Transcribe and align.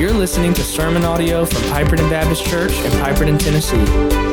You're 0.00 0.14
listening 0.14 0.54
to 0.54 0.62
sermon 0.62 1.04
audio 1.04 1.44
from 1.44 1.60
Piperton 1.64 2.08
Baptist 2.08 2.46
Church 2.46 2.72
in 2.72 2.90
Piperton, 2.92 3.38
Tennessee. 3.38 3.84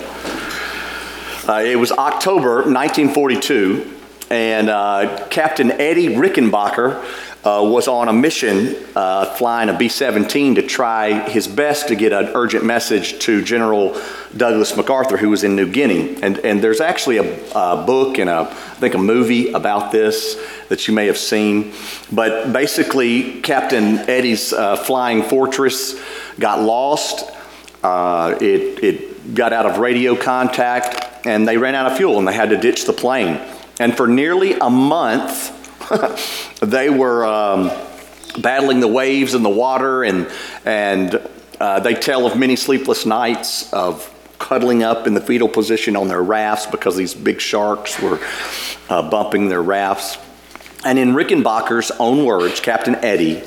Uh, 1.48 1.62
it 1.64 1.76
was 1.76 1.92
October 1.92 2.56
1942, 2.56 3.90
and 4.28 4.68
uh, 4.68 5.26
Captain 5.30 5.70
Eddie 5.70 6.08
Rickenbacker 6.08 7.02
uh, 7.46 7.62
was 7.62 7.86
on 7.86 8.08
a 8.08 8.12
mission 8.12 8.74
uh, 8.96 9.24
flying 9.36 9.68
a 9.68 9.78
B 9.78 9.88
17 9.88 10.56
to 10.56 10.62
try 10.62 11.28
his 11.28 11.46
best 11.46 11.86
to 11.88 11.94
get 11.94 12.12
an 12.12 12.32
urgent 12.34 12.64
message 12.64 13.20
to 13.20 13.40
General 13.40 13.96
Douglas 14.36 14.76
MacArthur, 14.76 15.16
who 15.16 15.30
was 15.30 15.44
in 15.44 15.54
New 15.54 15.70
Guinea. 15.70 16.20
And, 16.22 16.38
and 16.38 16.60
there's 16.60 16.80
actually 16.80 17.18
a, 17.18 17.52
a 17.54 17.84
book 17.86 18.18
and 18.18 18.28
a, 18.28 18.40
I 18.40 18.74
think 18.80 18.94
a 18.94 18.98
movie 18.98 19.52
about 19.52 19.92
this 19.92 20.36
that 20.70 20.88
you 20.88 20.94
may 20.94 21.06
have 21.06 21.16
seen. 21.16 21.72
But 22.10 22.52
basically, 22.52 23.40
Captain 23.42 23.98
Eddie's 23.98 24.52
uh, 24.52 24.74
flying 24.74 25.22
fortress 25.22 25.94
got 26.40 26.60
lost. 26.60 27.30
Uh, 27.84 28.36
it, 28.40 28.82
it 28.82 29.34
got 29.34 29.52
out 29.52 29.66
of 29.66 29.78
radio 29.78 30.16
contact, 30.16 31.24
and 31.24 31.46
they 31.46 31.58
ran 31.58 31.76
out 31.76 31.92
of 31.92 31.96
fuel, 31.96 32.18
and 32.18 32.26
they 32.26 32.34
had 32.34 32.50
to 32.50 32.56
ditch 32.56 32.86
the 32.86 32.92
plane. 32.92 33.40
And 33.78 33.96
for 33.96 34.08
nearly 34.08 34.54
a 34.54 34.68
month, 34.68 35.52
they 36.70 36.90
were 36.90 37.24
um, 37.24 37.70
battling 38.38 38.80
the 38.80 38.88
waves 38.88 39.34
and 39.34 39.44
the 39.44 39.50
water, 39.50 40.04
and, 40.04 40.28
and 40.64 41.20
uh, 41.60 41.80
they 41.80 41.94
tell 41.94 42.26
of 42.26 42.36
many 42.36 42.56
sleepless 42.56 43.06
nights 43.06 43.72
of 43.72 44.12
cuddling 44.38 44.82
up 44.82 45.06
in 45.06 45.14
the 45.14 45.20
fetal 45.20 45.48
position 45.48 45.96
on 45.96 46.08
their 46.08 46.22
rafts 46.22 46.66
because 46.66 46.96
these 46.96 47.14
big 47.14 47.40
sharks 47.40 48.00
were 48.00 48.20
uh, 48.88 49.08
bumping 49.08 49.48
their 49.48 49.62
rafts. 49.62 50.18
And 50.84 50.98
in 50.98 51.14
Rickenbacker's 51.14 51.90
own 51.92 52.24
words, 52.24 52.60
Captain 52.60 52.96
Eddie, 52.96 53.42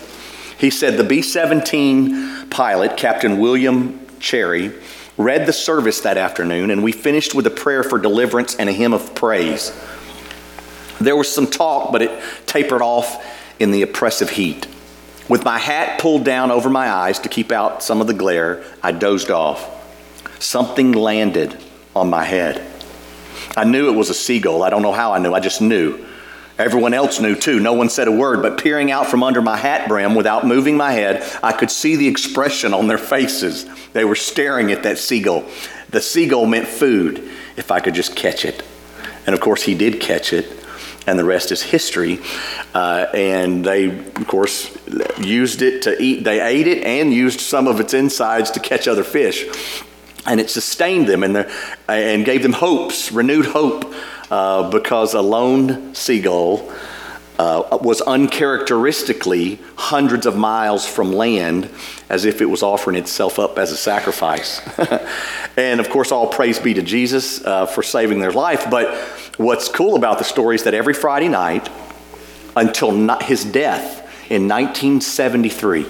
he 0.57 0.69
said 0.69 0.97
the 0.97 1.03
B 1.03 1.21
17 1.21 2.49
pilot, 2.49 2.97
Captain 2.97 3.39
William 3.39 4.05
Cherry, 4.19 4.73
read 5.17 5.45
the 5.45 5.53
service 5.53 6.01
that 6.01 6.17
afternoon, 6.17 6.71
and 6.71 6.83
we 6.83 6.91
finished 6.91 7.35
with 7.35 7.45
a 7.45 7.51
prayer 7.51 7.83
for 7.83 7.99
deliverance 7.99 8.55
and 8.55 8.67
a 8.69 8.73
hymn 8.73 8.93
of 8.93 9.13
praise. 9.15 9.71
There 10.99 11.15
was 11.15 11.31
some 11.31 11.47
talk, 11.47 11.91
but 11.91 12.01
it 12.01 12.23
tapered 12.45 12.81
off 12.81 13.25
in 13.59 13.71
the 13.71 13.81
oppressive 13.81 14.31
heat. 14.31 14.67
With 15.29 15.45
my 15.45 15.59
hat 15.59 15.99
pulled 15.99 16.25
down 16.25 16.51
over 16.51 16.69
my 16.69 16.89
eyes 16.89 17.19
to 17.19 17.29
keep 17.29 17.51
out 17.51 17.83
some 17.83 18.01
of 18.01 18.07
the 18.07 18.13
glare, 18.13 18.63
I 18.81 18.91
dozed 18.91 19.29
off. 19.29 19.75
Something 20.41 20.91
landed 20.91 21.57
on 21.95 22.09
my 22.09 22.23
head. 22.23 22.65
I 23.55 23.63
knew 23.63 23.89
it 23.89 23.95
was 23.95 24.09
a 24.09 24.13
seagull. 24.13 24.63
I 24.63 24.69
don't 24.69 24.81
know 24.81 24.91
how 24.91 25.13
I 25.13 25.19
knew, 25.19 25.33
I 25.33 25.39
just 25.39 25.61
knew. 25.61 26.05
Everyone 26.57 26.93
else 26.93 27.21
knew 27.21 27.35
too. 27.35 27.59
No 27.61 27.73
one 27.73 27.89
said 27.89 28.09
a 28.09 28.11
word, 28.11 28.41
but 28.41 28.61
peering 28.61 28.91
out 28.91 29.07
from 29.07 29.23
under 29.23 29.41
my 29.41 29.55
hat 29.55 29.87
brim 29.87 30.15
without 30.15 30.45
moving 30.45 30.75
my 30.75 30.91
head, 30.91 31.23
I 31.41 31.53
could 31.53 31.71
see 31.71 31.95
the 31.95 32.07
expression 32.07 32.73
on 32.73 32.87
their 32.87 32.97
faces. 32.97 33.65
They 33.93 34.03
were 34.03 34.15
staring 34.15 34.71
at 34.71 34.83
that 34.83 34.97
seagull. 34.97 35.45
The 35.89 36.01
seagull 36.01 36.47
meant 36.47 36.67
food, 36.67 37.29
if 37.55 37.71
I 37.71 37.79
could 37.79 37.93
just 37.93 38.15
catch 38.15 38.43
it. 38.43 38.61
And 39.25 39.33
of 39.33 39.39
course, 39.39 39.63
he 39.63 39.73
did 39.73 40.01
catch 40.01 40.33
it 40.33 40.58
and 41.07 41.17
the 41.17 41.23
rest 41.23 41.51
is 41.51 41.61
history. 41.61 42.19
Uh, 42.73 43.07
and 43.13 43.65
they, 43.65 43.85
of 43.87 44.27
course, 44.27 44.75
used 45.19 45.61
it 45.61 45.83
to 45.83 46.01
eat. 46.01 46.23
They 46.23 46.41
ate 46.41 46.67
it 46.67 46.83
and 46.83 47.13
used 47.13 47.39
some 47.39 47.67
of 47.67 47.79
its 47.79 47.93
insides 47.93 48.51
to 48.51 48.59
catch 48.59 48.87
other 48.87 49.03
fish. 49.03 49.45
And 50.25 50.39
it 50.39 50.49
sustained 50.49 51.07
them 51.07 51.23
and, 51.23 51.49
and 51.87 52.25
gave 52.25 52.43
them 52.43 52.53
hopes, 52.53 53.11
renewed 53.11 53.45
hope, 53.45 53.93
uh, 54.29 54.69
because 54.69 55.13
a 55.13 55.21
lone 55.21 55.95
seagull 55.95 56.71
uh, 57.39 57.77
was 57.81 58.01
uncharacteristically 58.01 59.59
hundreds 59.77 60.25
of 60.25 60.35
miles 60.35 60.85
from 60.85 61.13
land 61.13 61.69
as 62.09 62.25
if 62.25 62.41
it 62.41 62.45
was 62.45 62.61
offering 62.61 62.97
itself 62.97 63.39
up 63.39 63.57
as 63.57 63.71
a 63.71 63.77
sacrifice. 63.77 64.59
and 65.57 65.79
of 65.79 65.89
course, 65.89 66.11
all 66.11 66.27
praise 66.27 66.59
be 66.59 66.73
to 66.73 66.81
Jesus 66.81 67.43
uh, 67.45 67.65
for 67.65 67.81
saving 67.81 68.19
their 68.19 68.33
life. 68.33 68.69
But 68.69 68.93
What's 69.39 69.69
cool 69.69 69.95
about 69.95 70.17
the 70.17 70.25
story 70.25 70.55
is 70.55 70.63
that 70.63 70.73
every 70.73 70.93
Friday 70.93 71.29
night 71.29 71.69
until 72.57 72.91
his 73.19 73.45
death 73.45 73.99
in 74.29 74.49
1973, 74.49 75.85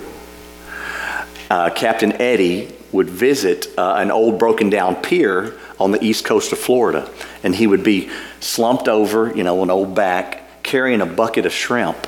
uh, 1.49 1.71
Captain 1.71 2.11
Eddie 2.21 2.71
would 2.91 3.09
visit 3.09 3.65
uh, 3.75 3.95
an 3.97 4.11
old 4.11 4.37
broken 4.37 4.69
down 4.69 4.97
pier 4.97 5.57
on 5.79 5.89
the 5.89 6.03
east 6.05 6.25
coast 6.25 6.51
of 6.51 6.59
Florida. 6.59 7.09
And 7.41 7.55
he 7.55 7.65
would 7.65 7.83
be 7.83 8.11
slumped 8.39 8.87
over, 8.87 9.35
you 9.35 9.43
know, 9.43 9.63
an 9.63 9.71
old 9.71 9.95
back, 9.95 10.61
carrying 10.61 11.01
a 11.01 11.07
bucket 11.07 11.47
of 11.47 11.51
shrimp. 11.51 12.05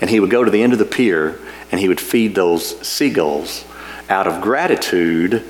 And 0.00 0.10
he 0.10 0.18
would 0.18 0.30
go 0.30 0.42
to 0.42 0.50
the 0.50 0.64
end 0.64 0.72
of 0.72 0.80
the 0.80 0.84
pier 0.84 1.38
and 1.70 1.78
he 1.78 1.86
would 1.86 2.00
feed 2.00 2.34
those 2.34 2.84
seagulls 2.84 3.64
out 4.08 4.26
of 4.26 4.42
gratitude 4.42 5.40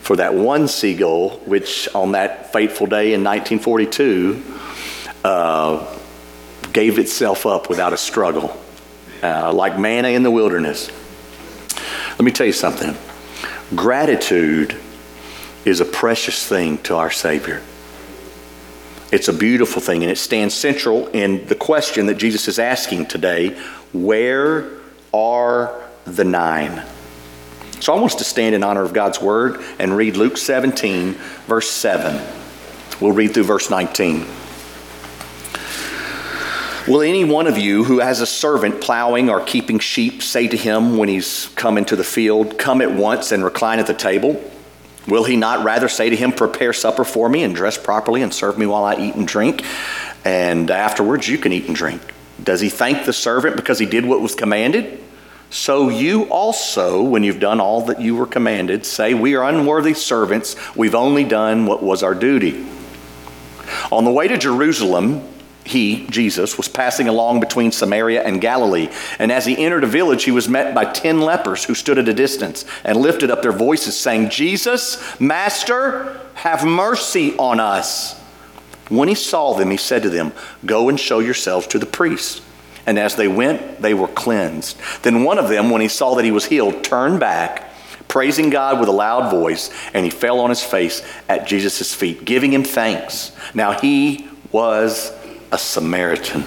for 0.00 0.16
that 0.16 0.32
one 0.32 0.68
seagull, 0.68 1.38
which 1.40 1.86
on 1.94 2.12
that 2.12 2.50
fateful 2.50 2.86
day 2.86 3.12
in 3.12 3.22
1942 3.22 4.53
uh, 5.24 5.98
gave 6.72 6.98
itself 6.98 7.46
up 7.46 7.68
without 7.68 7.92
a 7.92 7.96
struggle, 7.96 8.56
uh, 9.22 9.52
like 9.52 9.78
manna 9.78 10.08
in 10.08 10.22
the 10.22 10.30
wilderness. 10.30 10.90
Let 12.10 12.20
me 12.20 12.30
tell 12.30 12.46
you 12.46 12.52
something 12.52 12.96
gratitude 13.74 14.76
is 15.64 15.80
a 15.80 15.84
precious 15.84 16.46
thing 16.46 16.78
to 16.78 16.94
our 16.94 17.10
Savior. 17.10 17.62
It's 19.10 19.28
a 19.28 19.32
beautiful 19.32 19.80
thing, 19.80 20.02
and 20.02 20.10
it 20.10 20.18
stands 20.18 20.54
central 20.54 21.08
in 21.08 21.46
the 21.46 21.54
question 21.54 22.06
that 22.06 22.16
Jesus 22.16 22.48
is 22.48 22.58
asking 22.58 23.06
today 23.06 23.50
Where 23.92 24.70
are 25.12 25.80
the 26.04 26.24
nine? 26.24 26.84
So 27.80 27.92
I 27.92 27.96
want 27.96 28.12
us 28.12 28.18
to 28.18 28.24
stand 28.24 28.54
in 28.54 28.62
honor 28.62 28.82
of 28.82 28.92
God's 28.92 29.20
word 29.20 29.62
and 29.78 29.96
read 29.96 30.16
Luke 30.16 30.36
17, 30.36 31.12
verse 31.46 31.70
7. 31.70 32.20
We'll 33.00 33.12
read 33.12 33.34
through 33.34 33.44
verse 33.44 33.70
19. 33.70 34.26
Will 36.86 37.00
any 37.00 37.24
one 37.24 37.46
of 37.46 37.56
you 37.56 37.84
who 37.84 38.00
has 38.00 38.20
a 38.20 38.26
servant 38.26 38.82
plowing 38.82 39.30
or 39.30 39.40
keeping 39.40 39.78
sheep 39.78 40.22
say 40.22 40.48
to 40.48 40.56
him 40.56 40.98
when 40.98 41.08
he's 41.08 41.48
come 41.54 41.78
into 41.78 41.96
the 41.96 42.04
field, 42.04 42.58
Come 42.58 42.82
at 42.82 42.92
once 42.92 43.32
and 43.32 43.42
recline 43.42 43.78
at 43.78 43.86
the 43.86 43.94
table? 43.94 44.42
Will 45.08 45.24
he 45.24 45.36
not 45.36 45.64
rather 45.64 45.88
say 45.88 46.10
to 46.10 46.16
him, 46.16 46.30
Prepare 46.30 46.74
supper 46.74 47.04
for 47.04 47.30
me 47.30 47.42
and 47.42 47.54
dress 47.54 47.78
properly 47.78 48.20
and 48.20 48.34
serve 48.34 48.58
me 48.58 48.66
while 48.66 48.84
I 48.84 48.96
eat 48.96 49.14
and 49.14 49.26
drink? 49.26 49.64
And 50.26 50.70
afterwards 50.70 51.26
you 51.26 51.38
can 51.38 51.52
eat 51.52 51.66
and 51.68 51.74
drink. 51.74 52.02
Does 52.42 52.60
he 52.60 52.68
thank 52.68 53.06
the 53.06 53.14
servant 53.14 53.56
because 53.56 53.78
he 53.78 53.86
did 53.86 54.04
what 54.04 54.20
was 54.20 54.34
commanded? 54.34 55.02
So 55.48 55.88
you 55.88 56.24
also, 56.24 57.02
when 57.02 57.22
you've 57.22 57.40
done 57.40 57.60
all 57.60 57.86
that 57.86 58.02
you 58.02 58.14
were 58.14 58.26
commanded, 58.26 58.84
say, 58.84 59.14
We 59.14 59.36
are 59.36 59.48
unworthy 59.48 59.94
servants. 59.94 60.54
We've 60.76 60.94
only 60.94 61.24
done 61.24 61.64
what 61.64 61.82
was 61.82 62.02
our 62.02 62.14
duty. 62.14 62.66
On 63.90 64.04
the 64.04 64.10
way 64.10 64.28
to 64.28 64.36
Jerusalem, 64.36 65.22
he, 65.64 66.06
Jesus, 66.08 66.58
was 66.58 66.68
passing 66.68 67.08
along 67.08 67.40
between 67.40 67.72
Samaria 67.72 68.22
and 68.22 68.40
Galilee. 68.40 68.90
And 69.18 69.32
as 69.32 69.46
he 69.46 69.56
entered 69.56 69.82
a 69.82 69.88
village, 69.88 70.24
he 70.24 70.30
was 70.30 70.48
met 70.48 70.74
by 70.74 70.84
ten 70.84 71.20
lepers 71.20 71.64
who 71.64 71.74
stood 71.74 71.98
at 71.98 72.08
a 72.08 72.14
distance 72.14 72.66
and 72.84 72.98
lifted 72.98 73.30
up 73.30 73.40
their 73.40 73.52
voices, 73.52 73.96
saying, 73.96 74.28
Jesus, 74.28 75.18
Master, 75.18 76.20
have 76.34 76.64
mercy 76.64 77.34
on 77.38 77.60
us. 77.60 78.20
When 78.90 79.08
he 79.08 79.14
saw 79.14 79.54
them, 79.54 79.70
he 79.70 79.78
said 79.78 80.02
to 80.02 80.10
them, 80.10 80.32
Go 80.66 80.90
and 80.90 81.00
show 81.00 81.20
yourselves 81.20 81.66
to 81.68 81.78
the 81.78 81.86
priests. 81.86 82.42
And 82.86 82.98
as 82.98 83.16
they 83.16 83.28
went, 83.28 83.80
they 83.80 83.94
were 83.94 84.08
cleansed. 84.08 84.78
Then 85.02 85.24
one 85.24 85.38
of 85.38 85.48
them, 85.48 85.70
when 85.70 85.80
he 85.80 85.88
saw 85.88 86.14
that 86.16 86.24
he 86.26 86.30
was 86.30 86.44
healed, 86.44 86.84
turned 86.84 87.18
back, 87.18 87.70
praising 88.08 88.50
God 88.50 88.78
with 88.78 88.90
a 88.90 88.92
loud 88.92 89.30
voice, 89.30 89.70
and 89.94 90.04
he 90.04 90.10
fell 90.10 90.40
on 90.40 90.50
his 90.50 90.62
face 90.62 91.00
at 91.26 91.46
Jesus' 91.46 91.94
feet, 91.94 92.26
giving 92.26 92.52
him 92.52 92.62
thanks. 92.62 93.32
Now 93.54 93.72
he 93.72 94.28
was 94.52 95.10
a 95.54 95.58
Samaritan. 95.58 96.44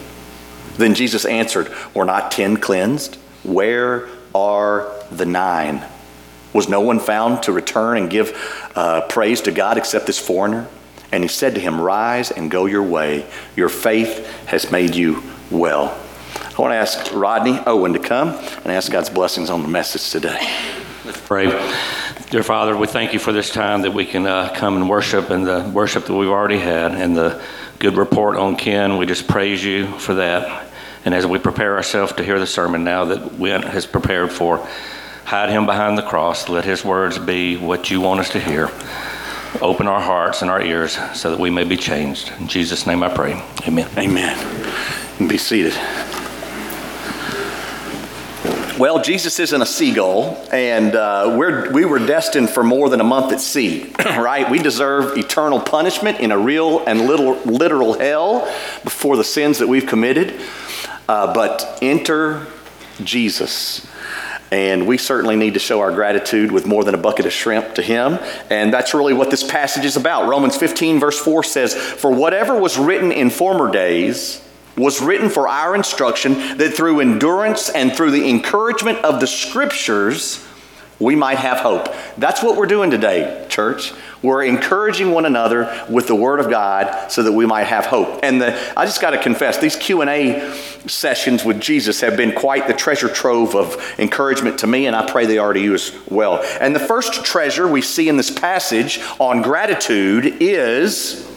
Then 0.78 0.94
Jesus 0.94 1.26
answered, 1.26 1.74
Were 1.96 2.06
not 2.06 2.30
ten 2.30 2.58
cleansed? 2.58 3.16
Where 3.44 4.10
are 4.36 4.92
the 5.10 5.26
nine? 5.26 5.84
Was 6.54 6.68
no 6.68 6.82
one 6.82 7.00
found 7.00 7.44
to 7.44 7.54
return 7.54 7.98
and 7.98 8.10
give 8.10 8.36
uh, 8.76 9.02
praise 9.08 9.42
to 9.42 9.52
God 9.52 9.78
except 9.78 10.06
this 10.08 10.20
foreigner? 10.20 10.68
And 11.12 11.24
he 11.24 11.30
said 11.30 11.56
to 11.56 11.62
him, 11.62 11.80
Rise 11.80 12.32
and 12.32 12.52
go 12.52 12.66
your 12.66 12.84
way. 12.84 13.26
Your 13.56 13.70
faith 13.70 14.28
has 14.48 14.72
made 14.72 14.94
you 14.94 15.24
well. 15.50 15.98
I 16.36 16.62
want 16.62 16.74
to 16.74 16.76
ask 16.76 17.14
Rodney 17.14 17.60
Owen 17.66 17.94
to 17.94 18.00
come 18.00 18.30
and 18.30 18.68
ask 18.68 18.92
God's 18.92 19.10
blessings 19.10 19.50
on 19.50 19.62
the 19.62 19.70
message 19.70 20.12
today. 20.12 20.38
Let's 21.06 21.22
pray. 21.22 21.46
Dear 22.30 22.44
Father, 22.44 22.76
we 22.76 22.88
thank 22.88 23.14
you 23.14 23.20
for 23.20 23.32
this 23.32 23.50
time 23.50 23.84
that 23.84 23.94
we 23.94 24.06
can 24.06 24.28
uh, 24.28 24.54
come 24.54 24.76
and 24.76 24.90
worship 24.90 25.30
and 25.30 25.48
the 25.48 25.72
worship 25.74 26.06
that 26.06 26.14
we've 26.14 26.28
already 26.28 26.60
had 26.60 26.92
and 26.92 27.16
the 27.16 27.42
good 27.80 27.96
report 27.96 28.38
on 28.38 28.56
Ken. 28.56 28.98
We 28.98 29.06
just 29.06 29.28
praise 29.28 29.64
you 29.64 29.88
for 30.00 30.16
that. 30.16 30.66
And 31.06 31.14
as 31.14 31.26
we 31.26 31.40
prepare 31.40 31.76
ourselves 31.76 32.14
to 32.14 32.24
hear 32.24 32.40
the 32.40 32.48
sermon 32.48 32.84
now 32.84 33.06
that 33.06 33.36
Went 33.36 33.64
has 33.64 33.86
prepared 33.86 34.32
for, 34.32 34.68
hide 35.26 35.50
him 35.50 35.66
behind 35.66 35.98
the 35.98 36.02
cross. 36.02 36.50
Let 36.50 36.66
his 36.66 36.84
words 36.84 37.18
be 37.18 37.56
what 37.58 37.90
you 37.90 38.02
want 38.02 38.20
us 38.20 38.30
to 38.32 38.40
hear. 38.40 38.70
Open 39.62 39.88
our 39.88 40.02
hearts 40.02 40.42
and 40.42 40.52
our 40.52 40.62
ears 40.62 40.98
so 41.14 41.32
that 41.32 41.40
we 41.40 41.50
may 41.50 41.64
be 41.64 41.78
changed. 41.78 42.32
In 42.40 42.48
Jesus' 42.48 42.86
name 42.86 43.04
I 43.04 43.14
pray. 43.14 43.42
Amen. 43.68 43.90
Amen. 43.98 44.38
And 45.20 45.30
be 45.30 45.38
seated. 45.38 45.74
Well, 48.78 49.02
Jesus 49.02 49.40
isn't 49.40 49.60
a 49.60 49.66
seagull, 49.66 50.38
and 50.52 50.96
uh, 50.96 51.34
we're, 51.36 51.72
we 51.72 51.84
were 51.84 51.98
destined 51.98 52.52
for 52.52 52.64
more 52.64 52.90
than 52.90 53.02
a 53.02 53.04
month 53.04 53.34
at 53.34 53.42
sea, 53.42 53.92
right? 54.06 54.52
We 54.52 54.60
deserve 54.60 55.18
eternal 55.18 55.60
punishment 55.60 56.20
in 56.20 56.32
a 56.32 56.38
real 56.38 56.86
and 56.86 57.08
little, 57.08 57.38
literal 57.38 57.98
hell 57.98 58.46
before 58.84 59.18
the 59.18 59.24
sins 59.24 59.58
that 59.58 59.68
we've 59.68 59.88
committed. 59.88 60.40
Uh, 61.10 61.34
but 61.34 61.80
enter 61.82 62.46
Jesus. 63.04 63.88
And 64.52 64.86
we 64.86 65.00
certainly 65.00 65.38
need 65.38 65.56
to 65.56 65.60
show 65.60 65.80
our 65.80 65.92
gratitude 65.92 66.52
with 66.52 66.68
more 66.68 66.84
than 66.84 66.94
a 66.94 67.00
bucket 67.00 67.26
of 67.26 67.34
shrimp 67.34 67.74
to 67.76 67.82
him. 67.82 68.20
And 68.52 68.72
that's 68.72 68.94
really 68.94 69.14
what 69.14 69.32
this 69.32 69.44
passage 69.44 69.86
is 69.86 69.98
about. 69.98 70.30
Romans 70.30 70.56
15, 70.56 71.00
verse 71.00 71.18
4 71.18 71.44
says, 71.44 71.74
For 71.74 72.12
whatever 72.12 72.56
was 72.56 72.78
written 72.78 73.12
in 73.12 73.32
former 73.32 73.72
days, 73.72 74.40
was 74.78 75.02
written 75.02 75.30
for 75.30 75.48
our 75.48 75.76
instruction, 75.76 76.58
that 76.58 76.74
through 76.74 77.02
endurance 77.02 77.70
and 77.70 77.94
through 77.94 78.12
the 78.12 78.30
encouragement 78.30 79.00
of 79.00 79.20
the 79.20 79.28
scriptures, 79.28 80.46
we 81.00 81.16
might 81.16 81.38
have 81.38 81.60
hope. 81.60 81.94
That's 82.18 82.42
what 82.42 82.58
we're 82.58 82.66
doing 82.66 82.90
today, 82.90 83.46
church. 83.50 83.94
We're 84.24 84.44
encouraging 84.44 85.12
one 85.12 85.26
another 85.26 85.86
with 85.90 86.08
the 86.08 86.16
word 86.16 86.40
of 86.40 86.50
God 86.50 87.12
so 87.12 87.22
that 87.22 87.32
we 87.32 87.46
might 87.46 87.66
have 87.66 87.86
hope. 87.86 88.22
And 88.24 88.42
the, 88.42 88.58
I 88.76 88.86
just 88.86 89.00
got 89.00 89.12
to 89.12 89.22
confess, 89.22 89.60
these 89.60 89.76
Q&A 89.76 90.56
sessions 90.88 91.46
with 91.46 91.62
Jesus 91.62 92.02
have 92.02 92.18
been 92.18 92.32
quite 92.32 92.68
the 92.68 92.74
treasure 92.74 93.10
trove 93.10 93.56
of 93.56 93.96
encouragement 94.00 94.60
to 94.60 94.68
me, 94.68 94.88
and 94.88 94.96
I 94.96 95.10
pray 95.10 95.28
they 95.28 95.38
are 95.38 95.54
to 95.54 95.60
you 95.60 95.76
as 95.76 95.96
well. 96.10 96.44
And 96.60 96.76
the 96.76 96.80
first 96.80 97.24
treasure 97.24 97.68
we 97.68 97.84
see 97.84 98.10
in 98.10 98.18
this 98.18 98.32
passage 98.32 99.00
on 99.20 99.44
gratitude 99.44 100.38
is 100.42 101.28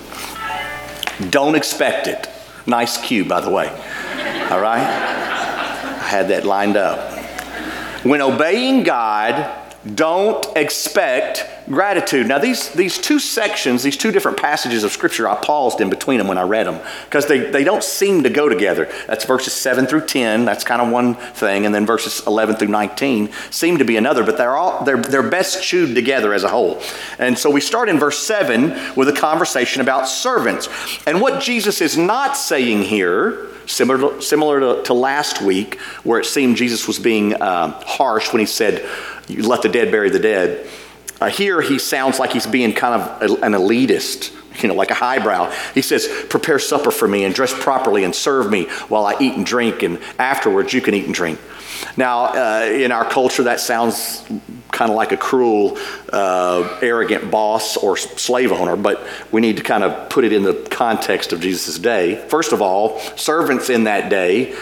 don't 1.29 1.55
expect 1.55 2.07
it. 2.07 2.29
Nice 2.71 2.99
cue, 2.99 3.25
by 3.25 3.41
the 3.41 3.51
way. 3.51 3.69
All 4.49 4.61
right? 4.61 4.87
I 4.87 6.07
had 6.09 6.29
that 6.29 6.45
lined 6.45 6.77
up. 6.77 7.19
When 8.05 8.23
obeying 8.23 8.85
God, 8.85 9.70
don't 9.95 10.47
expect 10.57 11.47
gratitude. 11.69 12.27
Now, 12.27 12.39
these, 12.39 12.69
these 12.71 12.99
two 12.99 13.19
sections, 13.19 13.83
these 13.83 13.97
two 13.97 14.13
different 14.13 14.37
passages 14.37 14.85
of 14.85 14.93
Scripture, 14.93 15.27
I 15.27 15.37
paused 15.37 15.81
in 15.81 15.89
between 15.89 16.19
them 16.19 16.29
when 16.29 16.37
I 16.37 16.43
read 16.43 16.67
them 16.67 16.81
because 17.07 17.27
they, 17.27 17.51
they 17.51 17.65
don't 17.65 17.83
seem 17.83 18.23
to 18.25 18.31
go 18.31 18.49
together. 18.49 18.93
That's 19.07 19.25
verses 19.25 19.55
7 19.55 19.87
through 19.87 20.07
10. 20.07 20.45
That's 20.45 20.65
kind 20.65 20.83
of 20.83 20.91
one 20.91 21.15
thing. 21.15 21.65
And 21.65 21.75
then 21.75 21.87
verses 21.87 22.27
11 22.27 22.57
through 22.57 22.69
19 22.69 23.31
seem 23.51 23.79
to 23.79 23.85
be 23.85 23.97
another, 23.97 24.23
but 24.23 24.37
they're, 24.37 24.57
all, 24.57 24.85
they're, 24.85 25.01
they're 25.01 25.29
best 25.29 25.63
chewed 25.63 25.95
together 25.95 26.35
as 26.35 26.45
a 26.45 26.49
whole. 26.49 26.83
And 27.19 27.39
so 27.39 27.51
we 27.51 27.63
start 27.63 27.89
in 27.89 27.99
verse 27.99 28.19
7 28.19 28.95
with 28.97 29.09
a 29.09 29.15
conversation 29.15 29.81
about 29.81 30.09
servants. 30.09 30.69
And 31.07 31.23
what 31.23 31.43
Jesus 31.43 31.81
is 31.81 31.97
not 31.97 32.37
saying 32.37 32.83
here 32.83 33.47
similar 33.71 33.99
to, 33.99 34.23
similar 34.23 34.61
to, 34.61 34.83
to, 34.85 34.95
last 34.95 35.41
week, 35.43 35.79
where 36.05 36.21
it 36.21 36.27
seemed 36.27 36.57
Jesus 36.57 36.87
was 36.87 36.99
being 36.99 37.35
uh, 37.35 37.81
harsh 37.87 38.33
when 38.33 38.41
he 38.41 38.47
said, 38.47 38.87
You 39.29 39.47
let 39.47 39.63
the 39.63 39.69
dead 39.69 39.91
bury 39.91 40.11
the 40.11 40.19
dead. 40.19 40.69
Uh, 41.21 41.29
here 41.29 41.61
he 41.61 41.79
sounds 41.79 42.19
like 42.19 42.33
he's 42.33 42.47
being 42.47 42.73
kind 42.73 43.01
of 43.01 43.23
a, 43.23 43.45
an 43.45 43.53
elitist, 43.53 44.35
you 44.63 44.69
know, 44.69 44.75
like 44.75 44.91
a 44.91 44.95
highbrow. 44.95 45.51
He 45.75 45.83
says, 45.83 46.09
Prepare 46.29 46.59
supper 46.59 46.91
for 46.91 47.09
me 47.09 47.25
and 47.25 47.35
dress 47.35 47.53
properly 47.53 48.05
and 48.05 48.15
serve 48.15 48.51
me 48.51 48.65
while 48.89 49.07
I 49.07 49.17
eat 49.21 49.35
and 49.35 49.47
drink, 49.47 49.83
and 49.83 50.01
afterwards 50.19 50.73
you 50.73 50.81
can 50.81 50.95
eat 50.95 51.07
and 51.07 51.15
drink. 51.15 51.39
Now, 51.97 52.25
uh, 52.25 52.65
in 52.67 52.93
our 52.93 53.05
culture, 53.05 53.45
that 53.45 53.61
sounds 53.61 54.25
kind 54.71 54.91
of 54.91 54.97
like 54.97 55.13
a 55.13 55.17
cruel, 55.17 55.79
uh, 56.13 56.79
arrogant 56.83 57.31
boss 57.31 57.77
or 57.77 57.97
slave 57.97 58.53
owner, 58.53 58.77
but 58.77 59.07
we 59.33 59.41
need 59.41 59.57
to 59.57 59.63
kind 59.63 59.83
of 59.83 60.09
put 60.09 60.25
it 60.25 60.33
in 60.33 60.43
the 60.43 60.55
context 60.71 61.33
of 61.33 61.41
Jesus' 61.41 61.79
day. 61.79 62.17
First 62.29 62.53
of 62.53 62.63
all, 62.63 62.99
servants 63.17 63.71
in 63.71 63.85
that 63.85 64.09
day 64.11 64.55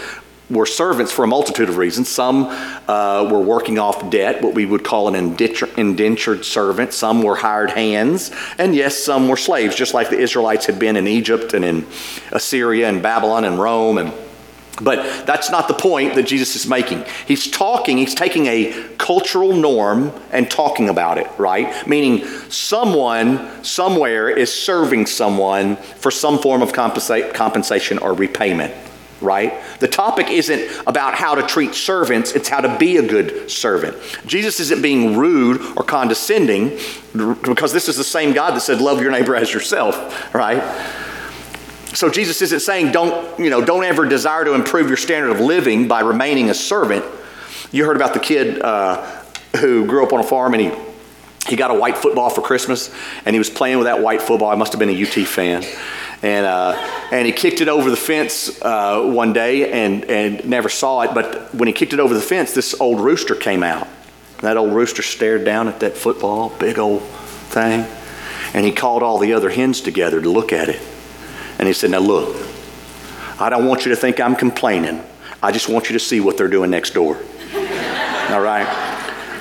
were 0.51 0.67
servants 0.67 1.13
for 1.13 1.25
a 1.25 1.27
multitude 1.27 1.69
of 1.69 1.77
reasons. 1.77 2.09
Some 2.09 2.47
uh, 2.89 3.29
were 3.31 3.41
working 3.41 3.79
off 3.79 4.11
debt, 4.11 4.43
what 4.43 4.55
we 4.55 4.65
would 4.65 4.85
call 4.85 5.09
an 5.09 5.15
indentured 5.15 6.45
servant. 6.45 6.93
Some 6.93 7.23
were 7.23 7.37
hired 7.37 7.71
hands. 7.71 8.31
And 8.57 8.75
yes, 8.75 8.97
some 8.97 9.29
were 9.29 9.37
slaves, 9.37 9.75
just 9.77 9.95
like 9.95 10.11
the 10.11 10.19
Israelites 10.19 10.67
had 10.67 10.79
been 10.79 10.97
in 10.97 11.07
Egypt 11.07 11.55
and 11.55 11.65
in 11.65 11.87
Assyria 12.33 12.89
and 12.89 13.03
Babylon 13.03 13.45
and 13.45 13.59
Rome. 13.59 13.99
And, 13.99 14.13
but 14.81 15.27
that's 15.27 15.51
not 15.51 15.69
the 15.69 15.75
point 15.75 16.15
that 16.15 16.27
Jesus 16.27 16.57
is 16.57 16.67
making. 16.67 17.05
He's 17.27 17.51
talking, 17.51 17.99
he's 17.99 18.15
taking 18.15 18.47
a 18.47 18.89
cultural 18.97 19.55
norm 19.55 20.13
and 20.33 20.51
talking 20.51 20.89
about 20.89 21.19
it, 21.19 21.27
right? 21.37 21.87
Meaning 21.87 22.25
someone 22.49 23.63
somewhere 23.63 24.31
is 24.31 24.51
serving 24.51 25.07
someone 25.07 25.77
for 25.77 26.11
some 26.11 26.39
form 26.39 26.63
of 26.63 26.73
compensa- 26.73 27.35
compensation 27.35 27.99
or 27.99 28.15
repayment 28.15 28.73
right? 29.21 29.61
The 29.81 29.89
topic 29.89 30.31
isn't 30.31 30.87
about 30.87 31.15
how 31.15 31.35
to 31.35 31.43
treat 31.43 31.75
servants, 31.75 32.33
it's 32.33 32.49
how 32.49 32.61
to 32.61 32.79
be 32.79 32.97
a 32.97 33.07
good 33.07 33.51
servant. 33.51 33.97
Jesus 34.27 34.61
isn't 34.61 34.83
being 34.83 35.17
rude 35.17 35.61
or 35.77 35.85
condescending 35.85 36.79
because 37.43 37.73
this 37.73 37.89
is 37.89 37.97
the 37.97 38.05
same 38.05 38.33
God 38.33 38.55
that 38.55 38.61
said, 38.61 38.81
Love 38.81 39.01
your 39.01 39.11
neighbor 39.11 39.35
as 39.35 39.53
yourself, 39.53 40.35
right? 40.35 40.63
So 41.95 42.11
Jesus 42.11 42.43
isn't 42.43 42.61
saying 42.61 42.93
don't, 42.93 43.39
you 43.41 43.51
know, 43.51 43.65
don't 43.65 43.85
ever 43.85 44.07
desire 44.07 44.45
to 44.45 44.55
improve 44.55 44.89
your 44.89 44.97
standard 44.97 45.31
of 45.31 45.41
living 45.41 45.89
by 45.89 46.01
remaining 46.01 46.51
a 46.51 46.55
servant. 46.55 47.05
You 47.73 47.87
heard 47.87 47.97
about 47.97 48.15
the 48.15 48.21
kid 48.21 48.61
uh, 48.63 49.23
who 49.57 49.87
grew 49.87 50.05
up 50.05 50.13
on 50.13 50.21
a 50.21 50.25
farm 50.25 50.55
and 50.55 50.63
he 50.63 50.73
he 51.49 51.57
got 51.57 51.71
a 51.71 51.75
white 51.75 51.97
football 51.97 52.29
for 52.29 52.43
Christmas 52.43 52.95
and 53.25 53.35
he 53.35 53.39
was 53.39 53.49
playing 53.49 53.79
with 53.79 53.87
that 53.87 54.03
white 54.03 54.21
football. 54.21 54.51
I 54.51 54.55
must 54.55 54.73
have 54.75 54.79
been 54.79 54.91
a 54.91 55.03
UT 55.03 55.27
fan 55.27 55.65
and 56.23 56.47
uh, 56.47 56.73
and 57.13 57.27
he 57.27 57.33
kicked 57.33 57.61
it 57.61 57.69
over 57.69 57.91
the 57.91 57.97
fence 57.97 58.61
uh, 58.63 59.03
one 59.03 59.33
day 59.33 59.71
and 59.71 60.05
and 60.05 60.45
never 60.49 60.69
saw 60.69 61.03
it. 61.03 61.15
But 61.15 61.55
when 61.55 61.67
he 61.67 61.73
kicked 61.73 61.93
it 61.93 62.01
over 62.01 62.15
the 62.15 62.21
fence, 62.21 62.53
this 62.53 62.79
old 62.81 63.01
rooster 63.01 63.35
came 63.35 63.63
out. 63.63 63.87
That 64.41 64.57
old 64.57 64.73
rooster 64.73 65.03
stared 65.03 65.45
down 65.45 65.69
at 65.69 65.81
that 65.81 65.97
football, 65.97 66.51
big 66.59 66.79
old 66.79 67.03
thing, 67.03 67.87
and 68.55 68.65
he 68.65 68.73
called 68.73 69.03
all 69.03 69.19
the 69.19 69.33
other 69.33 69.51
hens 69.51 69.81
together 69.81 70.21
to 70.21 70.29
look 70.29 70.53
at 70.53 70.69
it. 70.69 70.81
And 71.59 71.67
he 71.67 71.75
said, 71.75 71.91
"Now 71.91 71.99
look, 71.99 72.37
I 73.39 73.49
don't 73.49 73.67
want 73.67 73.85
you 73.85 73.91
to 73.91 73.97
think 73.97 74.21
I'm 74.21 74.37
complaining. 74.37 75.03
I 75.43 75.53
just 75.53 75.69
want 75.69 75.89
you 75.89 75.93
to 75.93 76.05
see 76.05 76.21
what 76.21 76.37
they're 76.37 76.49
doing 76.49 76.71
next 76.71 76.95
door. 76.95 77.17
all 78.31 78.41
right." 78.41 78.95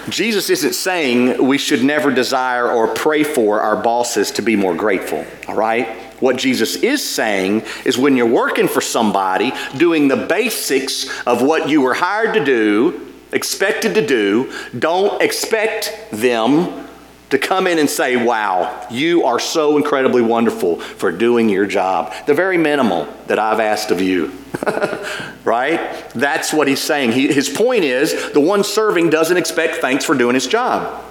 Jesus 0.09 0.49
isn't 0.49 0.73
saying 0.73 1.45
we 1.45 1.57
should 1.57 1.83
never 1.83 2.13
desire 2.13 2.71
or 2.71 2.87
pray 2.87 3.25
for 3.25 3.59
our 3.59 3.75
bosses 3.75 4.31
to 4.31 4.41
be 4.41 4.55
more 4.55 4.73
grateful, 4.73 5.25
all 5.49 5.55
right? 5.55 6.06
What 6.19 6.37
Jesus 6.37 6.77
is 6.77 7.07
saying 7.07 7.63
is 7.85 7.97
when 7.97 8.17
you're 8.17 8.25
working 8.25 8.67
for 8.67 8.81
somebody, 8.81 9.53
doing 9.77 10.07
the 10.07 10.15
basics 10.15 11.07
of 11.27 11.41
what 11.41 11.69
you 11.69 11.81
were 11.81 11.93
hired 11.93 12.33
to 12.33 12.43
do, 12.43 13.13
expected 13.31 13.93
to 13.95 14.05
do, 14.05 14.51
don't 14.77 15.21
expect 15.21 15.93
them 16.11 16.87
to 17.29 17.37
come 17.37 17.67
in 17.67 17.77
and 17.77 17.89
say, 17.89 18.15
Wow, 18.15 18.87
you 18.89 19.25
are 19.25 19.39
so 19.39 19.77
incredibly 19.77 20.21
wonderful 20.21 20.79
for 20.79 21.11
doing 21.11 21.49
your 21.49 21.65
job. 21.65 22.13
The 22.25 22.33
very 22.33 22.57
minimal 22.57 23.07
that 23.27 23.37
I've 23.37 23.59
asked 23.59 23.91
of 23.91 24.01
you. 24.01 24.31
right? 25.43 26.09
That's 26.15 26.53
what 26.53 26.67
he's 26.67 26.81
saying. 26.81 27.11
He, 27.11 27.31
his 27.31 27.49
point 27.49 27.83
is 27.83 28.31
the 28.31 28.39
one 28.39 28.63
serving 28.63 29.09
doesn't 29.09 29.37
expect 29.37 29.75
thanks 29.75 30.05
for 30.05 30.15
doing 30.15 30.33
his 30.33 30.47
job. 30.47 31.03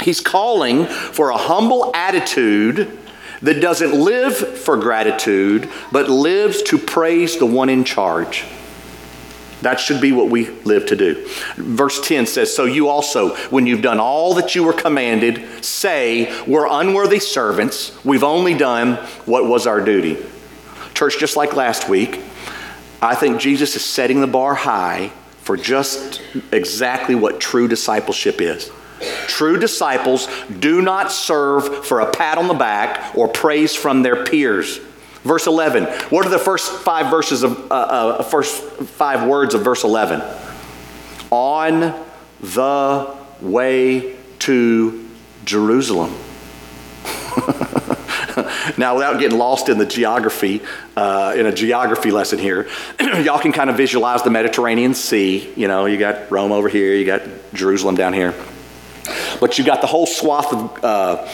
He's 0.00 0.20
calling 0.20 0.86
for 0.86 1.30
a 1.30 1.36
humble 1.36 1.94
attitude 1.94 2.98
that 3.42 3.60
doesn't 3.60 3.92
live 3.92 4.36
for 4.36 4.76
gratitude, 4.76 5.68
but 5.92 6.08
lives 6.08 6.62
to 6.64 6.78
praise 6.78 7.38
the 7.38 7.46
one 7.46 7.68
in 7.68 7.84
charge. 7.84 8.44
That 9.62 9.80
should 9.80 10.00
be 10.00 10.12
what 10.12 10.28
we 10.28 10.50
live 10.64 10.86
to 10.86 10.96
do. 10.96 11.26
Verse 11.56 12.00
10 12.06 12.26
says, 12.26 12.54
So 12.54 12.66
you 12.66 12.88
also, 12.88 13.34
when 13.48 13.66
you've 13.66 13.82
done 13.82 13.98
all 13.98 14.34
that 14.34 14.54
you 14.54 14.62
were 14.62 14.72
commanded, 14.72 15.64
say, 15.64 16.32
We're 16.46 16.68
unworthy 16.68 17.18
servants. 17.18 17.92
We've 18.04 18.24
only 18.24 18.54
done 18.54 18.96
what 19.24 19.46
was 19.46 19.66
our 19.66 19.80
duty. 19.80 20.18
Church, 20.94 21.18
just 21.18 21.36
like 21.36 21.56
last 21.56 21.88
week, 21.88 22.20
I 23.00 23.14
think 23.14 23.40
Jesus 23.40 23.76
is 23.76 23.84
setting 23.84 24.20
the 24.20 24.26
bar 24.26 24.54
high 24.54 25.10
for 25.38 25.56
just 25.56 26.20
exactly 26.52 27.14
what 27.14 27.40
true 27.40 27.68
discipleship 27.68 28.40
is. 28.40 28.70
True 29.26 29.58
disciples 29.58 30.28
do 30.58 30.80
not 30.80 31.12
serve 31.12 31.86
for 31.86 32.00
a 32.00 32.10
pat 32.10 32.38
on 32.38 32.48
the 32.48 32.54
back 32.54 33.14
or 33.14 33.28
praise 33.28 33.74
from 33.74 34.02
their 34.02 34.24
peers. 34.24 34.78
Verse 35.22 35.46
11. 35.46 35.84
What 36.10 36.24
are 36.24 36.30
the 36.30 36.38
first 36.38 36.70
five 36.70 37.10
verses 37.10 37.42
of 37.42 37.70
uh, 37.70 37.74
uh, 37.74 38.22
first 38.22 38.62
five 38.62 39.28
words 39.28 39.54
of 39.54 39.62
verse 39.62 39.82
11? 39.82 40.22
On 41.30 42.04
the 42.40 43.16
way 43.40 44.16
to 44.40 45.08
Jerusalem. 45.44 46.14
now, 48.78 48.94
without 48.94 49.18
getting 49.18 49.36
lost 49.36 49.68
in 49.68 49.78
the 49.78 49.86
geography, 49.86 50.62
uh, 50.96 51.34
in 51.36 51.46
a 51.46 51.52
geography 51.52 52.10
lesson 52.10 52.38
here, 52.38 52.68
y'all 53.00 53.40
can 53.40 53.52
kind 53.52 53.68
of 53.68 53.76
visualize 53.76 54.22
the 54.22 54.30
Mediterranean 54.30 54.94
Sea. 54.94 55.52
You 55.56 55.68
know, 55.68 55.86
you 55.86 55.98
got 55.98 56.30
Rome 56.30 56.52
over 56.52 56.68
here, 56.68 56.94
you 56.94 57.04
got 57.04 57.22
Jerusalem 57.52 57.96
down 57.96 58.12
here. 58.12 58.34
But 59.40 59.58
you 59.58 59.64
got 59.64 59.80
the 59.80 59.86
whole 59.86 60.06
swath 60.06 60.52
of 60.52 60.84
uh, 60.84 61.28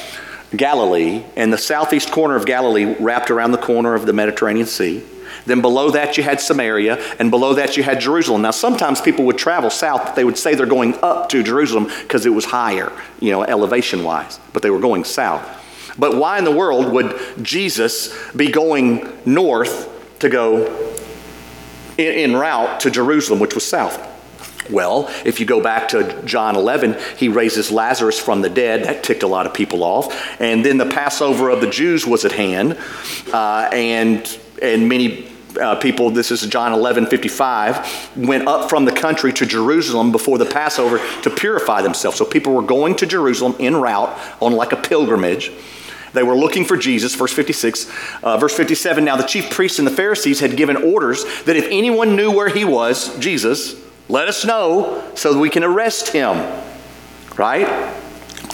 Galilee, 0.56 1.24
and 1.36 1.52
the 1.52 1.58
southeast 1.58 2.10
corner 2.10 2.36
of 2.36 2.46
Galilee 2.46 2.96
wrapped 2.98 3.30
around 3.30 3.52
the 3.52 3.58
corner 3.58 3.94
of 3.94 4.06
the 4.06 4.12
Mediterranean 4.12 4.66
Sea. 4.66 5.02
Then 5.46 5.60
below 5.60 5.90
that 5.90 6.16
you 6.16 6.22
had 6.22 6.40
Samaria, 6.40 7.02
and 7.18 7.30
below 7.30 7.54
that 7.54 7.76
you 7.76 7.82
had 7.82 8.00
Jerusalem. 8.00 8.42
Now, 8.42 8.50
sometimes 8.50 9.00
people 9.00 9.24
would 9.24 9.38
travel 9.38 9.70
south, 9.70 10.14
they 10.14 10.24
would 10.24 10.38
say 10.38 10.54
they're 10.54 10.66
going 10.66 10.94
up 11.02 11.28
to 11.30 11.42
Jerusalem 11.42 11.90
because 12.02 12.26
it 12.26 12.30
was 12.30 12.44
higher, 12.44 12.92
you 13.18 13.30
know, 13.30 13.42
elevation 13.42 14.04
wise, 14.04 14.38
but 14.52 14.62
they 14.62 14.70
were 14.70 14.78
going 14.78 15.04
south. 15.04 15.58
But 15.98 16.16
why 16.16 16.38
in 16.38 16.44
the 16.44 16.52
world 16.52 16.92
would 16.92 17.18
Jesus 17.42 18.14
be 18.32 18.50
going 18.50 19.10
north 19.24 19.88
to 20.20 20.28
go 20.28 20.66
in, 21.98 22.30
in 22.30 22.36
route 22.36 22.80
to 22.80 22.90
Jerusalem, 22.90 23.40
which 23.40 23.54
was 23.54 23.66
south? 23.66 24.11
Well, 24.70 25.08
if 25.24 25.40
you 25.40 25.46
go 25.46 25.62
back 25.62 25.88
to 25.88 26.22
John 26.24 26.56
11, 26.56 26.96
he 27.16 27.28
raises 27.28 27.70
Lazarus 27.70 28.18
from 28.18 28.42
the 28.42 28.50
dead. 28.50 28.84
That 28.84 29.02
ticked 29.02 29.22
a 29.22 29.26
lot 29.26 29.46
of 29.46 29.54
people 29.54 29.82
off. 29.82 30.40
And 30.40 30.64
then 30.64 30.78
the 30.78 30.86
Passover 30.86 31.50
of 31.50 31.60
the 31.60 31.68
Jews 31.68 32.06
was 32.06 32.24
at 32.24 32.32
hand. 32.32 32.78
Uh, 33.32 33.68
and, 33.72 34.38
and 34.60 34.88
many 34.88 35.32
uh, 35.60 35.76
people, 35.76 36.10
this 36.10 36.30
is 36.30 36.46
John 36.46 36.72
11 36.72 37.06
55, 37.06 38.16
went 38.16 38.46
up 38.46 38.70
from 38.70 38.84
the 38.84 38.92
country 38.92 39.32
to 39.34 39.46
Jerusalem 39.46 40.12
before 40.12 40.38
the 40.38 40.46
Passover 40.46 41.00
to 41.22 41.30
purify 41.30 41.82
themselves. 41.82 42.18
So 42.18 42.24
people 42.24 42.54
were 42.54 42.62
going 42.62 42.96
to 42.96 43.06
Jerusalem 43.06 43.56
en 43.60 43.76
route 43.76 44.16
on 44.40 44.52
like 44.52 44.72
a 44.72 44.76
pilgrimage. 44.76 45.52
They 46.12 46.22
were 46.22 46.36
looking 46.36 46.64
for 46.64 46.76
Jesus, 46.76 47.14
verse 47.14 47.32
56. 47.32 47.90
Uh, 48.22 48.36
verse 48.36 48.54
57 48.54 49.04
Now 49.04 49.16
the 49.16 49.24
chief 49.24 49.50
priests 49.50 49.78
and 49.78 49.86
the 49.86 49.92
Pharisees 49.92 50.40
had 50.40 50.56
given 50.56 50.76
orders 50.76 51.24
that 51.44 51.56
if 51.56 51.66
anyone 51.70 52.16
knew 52.16 52.30
where 52.30 52.48
he 52.48 52.64
was, 52.64 53.16
Jesus, 53.18 53.81
let 54.08 54.28
us 54.28 54.44
know 54.44 55.10
so 55.14 55.32
that 55.32 55.38
we 55.38 55.50
can 55.50 55.64
arrest 55.64 56.08
him. 56.08 56.36
Right? 57.36 57.66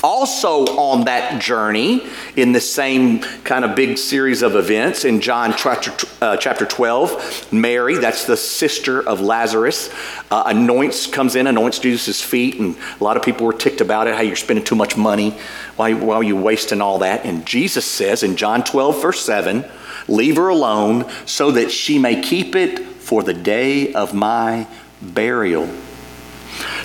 Also, 0.02 0.64
on 0.76 1.06
that 1.06 1.42
journey, 1.42 2.06
in 2.36 2.52
the 2.52 2.60
same 2.60 3.20
kind 3.42 3.64
of 3.64 3.74
big 3.74 3.98
series 3.98 4.42
of 4.42 4.54
events, 4.54 5.04
in 5.04 5.20
John 5.20 5.54
chapter, 5.56 5.92
uh, 6.22 6.36
chapter 6.36 6.64
12, 6.64 7.52
Mary, 7.52 7.96
that's 7.96 8.24
the 8.24 8.36
sister 8.36 9.06
of 9.06 9.20
Lazarus, 9.20 9.92
uh, 10.30 10.44
anoints, 10.46 11.08
comes 11.08 11.34
in, 11.34 11.48
anoints 11.48 11.80
Jesus' 11.80 12.22
feet, 12.22 12.60
and 12.60 12.76
a 13.00 13.04
lot 13.04 13.16
of 13.16 13.24
people 13.24 13.46
were 13.46 13.52
ticked 13.52 13.80
about 13.80 14.06
it, 14.06 14.14
how 14.14 14.20
you're 14.20 14.36
spending 14.36 14.64
too 14.64 14.76
much 14.76 14.96
money, 14.96 15.36
why, 15.74 15.94
why 15.94 16.14
are 16.14 16.22
you 16.22 16.36
wasting 16.36 16.80
all 16.80 16.98
that? 17.00 17.24
And 17.24 17.44
Jesus 17.44 17.84
says 17.84 18.22
in 18.22 18.36
John 18.36 18.62
12, 18.62 19.02
verse 19.02 19.24
7, 19.24 19.64
Leave 20.06 20.36
her 20.36 20.48
alone 20.48 21.10
so 21.26 21.50
that 21.50 21.72
she 21.72 21.98
may 21.98 22.20
keep 22.20 22.54
it 22.54 22.78
for 22.78 23.22
the 23.22 23.34
day 23.34 23.92
of 23.94 24.14
my 24.14 24.66
burial. 25.00 25.68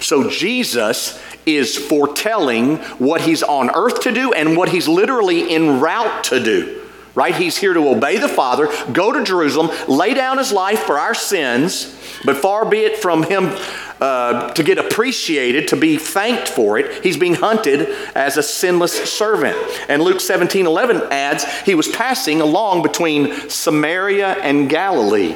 So 0.01 0.29
Jesus 0.29 1.19
is 1.45 1.77
foretelling 1.77 2.77
what 2.97 3.21
he's 3.21 3.43
on 3.43 3.69
earth 3.75 4.01
to 4.01 4.11
do 4.11 4.33
and 4.33 4.55
what 4.55 4.69
he's 4.69 4.87
literally 4.87 5.53
en 5.53 5.79
route 5.79 6.23
to 6.25 6.43
do. 6.43 6.81
Right? 7.15 7.35
He's 7.35 7.57
here 7.57 7.73
to 7.73 7.89
obey 7.89 8.17
the 8.17 8.27
Father, 8.27 8.69
go 8.91 9.11
to 9.11 9.23
Jerusalem, 9.23 9.69
lay 9.87 10.15
down 10.15 10.39
his 10.39 10.51
life 10.51 10.79
for 10.79 10.97
our 10.97 11.13
sins, 11.13 11.95
but 12.25 12.37
far 12.37 12.67
be 12.67 12.79
it 12.79 12.97
from 12.97 13.21
him 13.21 13.55
uh, 14.01 14.51
to 14.53 14.63
get 14.63 14.79
appreciated, 14.79 15.67
to 15.67 15.75
be 15.75 15.97
thanked 15.97 16.49
for 16.49 16.79
it. 16.79 17.03
He's 17.03 17.15
being 17.15 17.35
hunted 17.35 17.87
as 18.15 18.35
a 18.35 18.43
sinless 18.43 18.93
servant. 19.09 19.55
And 19.87 20.01
Luke 20.01 20.21
17 20.21 20.65
11 20.65 21.03
adds, 21.11 21.45
he 21.61 21.75
was 21.75 21.87
passing 21.87 22.41
along 22.41 22.81
between 22.81 23.47
Samaria 23.47 24.33
and 24.41 24.67
Galilee. 24.67 25.35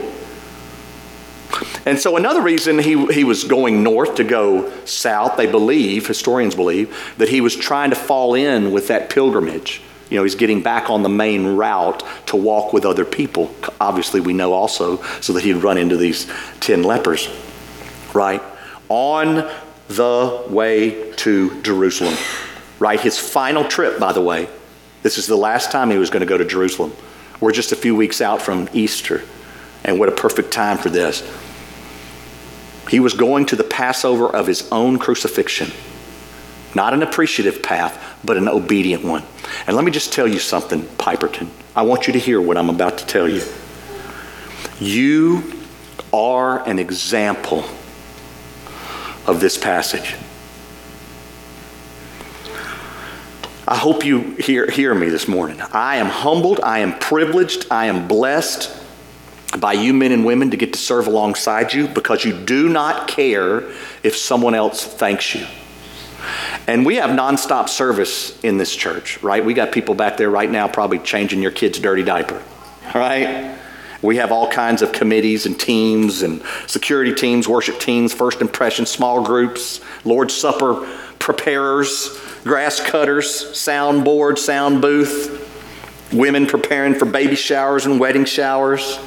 And 1.88 1.98
so, 1.98 2.17
another 2.17 2.41
reason 2.41 2.79
he, 2.79 3.06
he 3.13 3.24
was 3.24 3.46
going 3.46 3.82
north 3.82 4.15
to 4.15 4.25
go 4.25 4.70
south, 4.84 5.38
they 5.38 5.48
believe, 5.48 6.06
historians 6.06 6.53
believe, 6.53 6.94
that 7.17 7.29
he 7.29 7.39
was 7.39 7.56
trying 7.56 7.91
to 7.91 7.96
fall 7.96 8.34
in 8.34 8.74
with 8.74 8.89
that 8.89 9.10
pilgrimage. 9.10 9.82
You 10.10 10.17
know, 10.17 10.24
he's 10.24 10.36
getting 10.36 10.62
back 10.62 10.89
on 10.89 11.01
the 11.01 11.10
main 11.10 11.48
route 11.56 12.03
to 12.25 12.36
walk 12.36 12.74
with 12.74 12.86
other 12.86 13.06
people. 13.06 13.56
Obviously, 13.79 14.20
we 14.20 14.34
know 14.34 14.51
also, 14.51 15.01
so 15.22 15.32
that 15.32 15.46
he'd 15.46 15.63
run 15.63 15.77
into 15.77 15.96
these 15.96 16.29
10 16.60 16.84
lepers, 16.84 17.29
right? 18.13 18.44
On 18.89 19.50
the 19.88 20.44
way 20.50 21.13
to 21.13 21.62
Jerusalem, 21.62 22.17
right? 22.79 23.00
His 23.00 23.17
final 23.17 23.63
trip, 23.63 23.98
by 23.98 24.12
the 24.12 24.22
way. 24.22 24.50
This 25.03 25.17
is 25.17 25.25
the 25.25 25.38
last 25.38 25.72
time 25.72 25.89
he 25.89 25.98
was 25.98 26.10
going 26.10 26.20
to 26.20 26.27
go 26.27 26.38
to 26.38 26.44
Jerusalem. 26.44 26.91
We're 27.39 27.53
just 27.53 27.72
a 27.72 27.77
few 27.77 27.96
weeks 27.96 28.20
out 28.20 28.41
from 28.41 28.67
Easter. 28.74 29.24
And 29.86 30.00
what 30.00 30.10
a 30.10 30.12
perfect 30.12 30.51
time 30.51 30.77
for 30.77 30.89
this. 30.89 31.24
He 32.89 33.00
was 33.00 33.13
going 33.13 33.46
to 33.48 33.56
the 33.56 33.63
Passover 33.63 34.27
of 34.27 34.48
his 34.48 34.67
own 34.72 34.98
crucifixion. 34.98 35.72
Not 36.74 36.94
an 36.94 37.03
appreciative 37.03 37.62
path, 37.62 38.20
but 38.24 38.38
an 38.38 38.48
obedient 38.48 39.03
one. 39.03 39.24
And 39.65 39.75
let 39.75 39.86
me 39.86 39.91
just 39.91 40.13
tell 40.13 40.27
you 40.27 40.39
something, 40.39 40.82
Piperton. 40.82 41.50
I 41.75 41.82
want 41.84 42.08
you 42.08 42.13
to 42.13 42.20
hear 42.20 42.39
what 42.41 42.58
I'm 42.58 42.70
about 42.70 42.98
to 43.00 43.06
tell 43.06 43.27
you. 43.27 43.44
You 44.79 45.53
are 46.13 46.67
an 46.67 46.79
example 46.79 47.65
of 49.25 49.39
this 49.39 49.58
passage. 49.58 50.15
I 53.67 53.75
hope 53.75 54.06
you 54.06 54.22
hear, 54.36 54.70
hear 54.70 54.96
me 54.96 55.10
this 55.10 55.27
morning. 55.27 55.60
I 55.74 55.98
am 55.98 56.08
humbled, 56.08 56.62
I 56.62 56.79
am 56.79 56.98
privileged, 57.00 57.67
I 57.70 57.88
am 57.88 58.08
blessed 58.08 58.72
by 59.59 59.73
you 59.73 59.93
men 59.93 60.11
and 60.11 60.25
women 60.25 60.51
to 60.51 60.57
get 60.57 60.73
to 60.73 60.79
serve 60.79 61.07
alongside 61.07 61.73
you 61.73 61.87
because 61.87 62.23
you 62.23 62.33
do 62.33 62.69
not 62.69 63.07
care 63.07 63.63
if 64.03 64.15
someone 64.15 64.55
else 64.55 64.83
thanks 64.83 65.35
you. 65.35 65.45
And 66.67 66.85
we 66.85 66.95
have 66.95 67.11
nonstop 67.11 67.69
service 67.69 68.37
in 68.43 68.57
this 68.57 68.75
church, 68.75 69.21
right? 69.23 69.43
We 69.43 69.53
got 69.53 69.71
people 69.71 69.95
back 69.95 70.17
there 70.17 70.29
right 70.29 70.49
now 70.49 70.67
probably 70.67 70.99
changing 70.99 71.41
your 71.41 71.51
kid's 71.51 71.79
dirty 71.79 72.03
diaper, 72.03 72.41
right? 72.93 73.57
We 74.01 74.17
have 74.17 74.31
all 74.31 74.49
kinds 74.49 74.81
of 74.81 74.91
committees 74.91 75.45
and 75.45 75.59
teams 75.59 76.21
and 76.21 76.41
security 76.67 77.13
teams, 77.13 77.47
worship 77.47 77.79
teams, 77.79 78.13
first 78.13 78.41
impressions, 78.41 78.89
small 78.89 79.23
groups, 79.23 79.79
Lord's 80.05 80.33
Supper 80.33 80.87
preparers, 81.19 82.17
grass 82.43 82.79
cutters, 82.79 83.57
sound 83.57 84.03
board, 84.03 84.37
sound 84.37 84.81
booth, 84.81 85.43
women 86.13 86.45
preparing 86.45 86.93
for 86.93 87.05
baby 87.05 87.35
showers 87.35 87.85
and 87.85 87.99
wedding 87.99 88.25
showers 88.25 88.99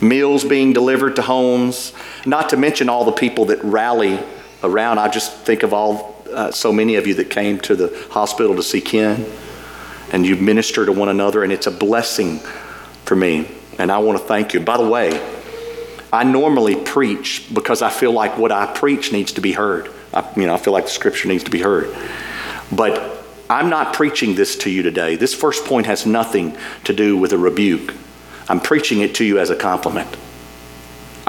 meals 0.00 0.44
being 0.44 0.72
delivered 0.72 1.16
to 1.16 1.22
homes, 1.22 1.92
not 2.24 2.50
to 2.50 2.56
mention 2.56 2.88
all 2.88 3.04
the 3.04 3.12
people 3.12 3.46
that 3.46 3.62
rally 3.64 4.18
around. 4.62 4.98
I 4.98 5.08
just 5.08 5.32
think 5.38 5.62
of 5.62 5.72
all, 5.72 6.22
uh, 6.32 6.50
so 6.50 6.72
many 6.72 6.96
of 6.96 7.06
you 7.06 7.14
that 7.14 7.30
came 7.30 7.58
to 7.60 7.74
the 7.74 8.06
hospital 8.10 8.56
to 8.56 8.62
see 8.62 8.80
Ken, 8.80 9.26
and 10.12 10.26
you 10.26 10.36
minister 10.36 10.86
to 10.86 10.92
one 10.92 11.08
another, 11.08 11.42
and 11.42 11.52
it's 11.52 11.66
a 11.66 11.70
blessing 11.70 12.38
for 13.04 13.16
me. 13.16 13.48
And 13.78 13.92
I 13.92 13.98
want 13.98 14.18
to 14.18 14.24
thank 14.24 14.54
you. 14.54 14.60
By 14.60 14.76
the 14.76 14.88
way, 14.88 15.20
I 16.12 16.24
normally 16.24 16.74
preach 16.74 17.46
because 17.52 17.82
I 17.82 17.90
feel 17.90 18.12
like 18.12 18.38
what 18.38 18.50
I 18.50 18.66
preach 18.66 19.12
needs 19.12 19.32
to 19.32 19.40
be 19.40 19.52
heard. 19.52 19.90
I, 20.12 20.28
you 20.36 20.46
know, 20.46 20.54
I 20.54 20.58
feel 20.58 20.72
like 20.72 20.84
the 20.84 20.90
scripture 20.90 21.28
needs 21.28 21.44
to 21.44 21.50
be 21.50 21.60
heard. 21.60 21.94
But 22.72 23.24
I'm 23.50 23.70
not 23.70 23.94
preaching 23.94 24.34
this 24.34 24.56
to 24.58 24.70
you 24.70 24.82
today. 24.82 25.16
This 25.16 25.34
first 25.34 25.64
point 25.64 25.86
has 25.86 26.06
nothing 26.06 26.56
to 26.84 26.92
do 26.92 27.16
with 27.16 27.32
a 27.32 27.38
rebuke. 27.38 27.94
I'm 28.48 28.60
preaching 28.60 29.00
it 29.00 29.14
to 29.16 29.24
you 29.24 29.38
as 29.38 29.50
a 29.50 29.56
compliment. 29.56 30.16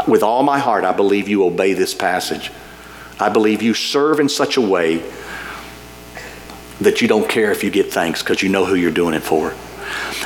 With 0.08 0.24
all 0.24 0.44
my 0.44 0.60
heart, 0.60 0.86
I 0.86 0.94
believe 0.94 1.28
you 1.28 1.44
obey 1.44 1.74
this 1.74 1.94
passage. 1.94 2.52
I 3.20 3.30
believe 3.30 3.62
you 3.62 3.74
serve 3.74 4.20
in 4.20 4.30
such 4.30 4.56
a 4.56 4.62
way 4.62 5.04
that 6.80 7.02
you 7.02 7.08
don't 7.08 7.30
care 7.30 7.52
if 7.52 7.64
you 7.64 7.70
get 7.70 7.92
thanks 7.92 8.24
because 8.24 8.42
you 8.42 8.48
know 8.48 8.66
who 8.66 8.76
you're 8.76 8.92
doing 8.92 9.14
it 9.14 9.24
for. 9.24 9.54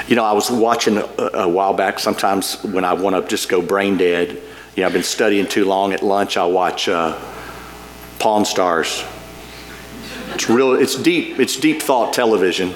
You 0.08 0.16
know, 0.16 0.24
I 0.24 0.34
was 0.34 0.52
watching 0.52 0.98
a, 0.98 1.30
a 1.34 1.48
while 1.48 1.74
back, 1.74 1.98
sometimes 1.98 2.64
when 2.64 2.86
I 2.86 2.94
want 2.94 3.16
to 3.16 3.28
just 3.28 3.50
go 3.50 3.62
brain 3.62 3.98
dead, 3.98 4.40
you 4.76 4.82
know, 4.82 4.88
I've 4.88 4.94
been 4.94 5.04
studying 5.04 5.48
too 5.48 5.66
long 5.66 5.94
at 5.94 6.04
lunch, 6.04 6.38
I 6.38 6.46
watch 6.46 6.88
uh, 6.88 7.20
Pawn 8.20 8.46
Stars. 8.46 9.04
It's 10.34 10.50
real, 10.50 10.74
it's 10.74 10.96
deep, 10.96 11.40
it's 11.40 11.60
deep 11.60 11.82
thought 11.82 12.14
television. 12.14 12.74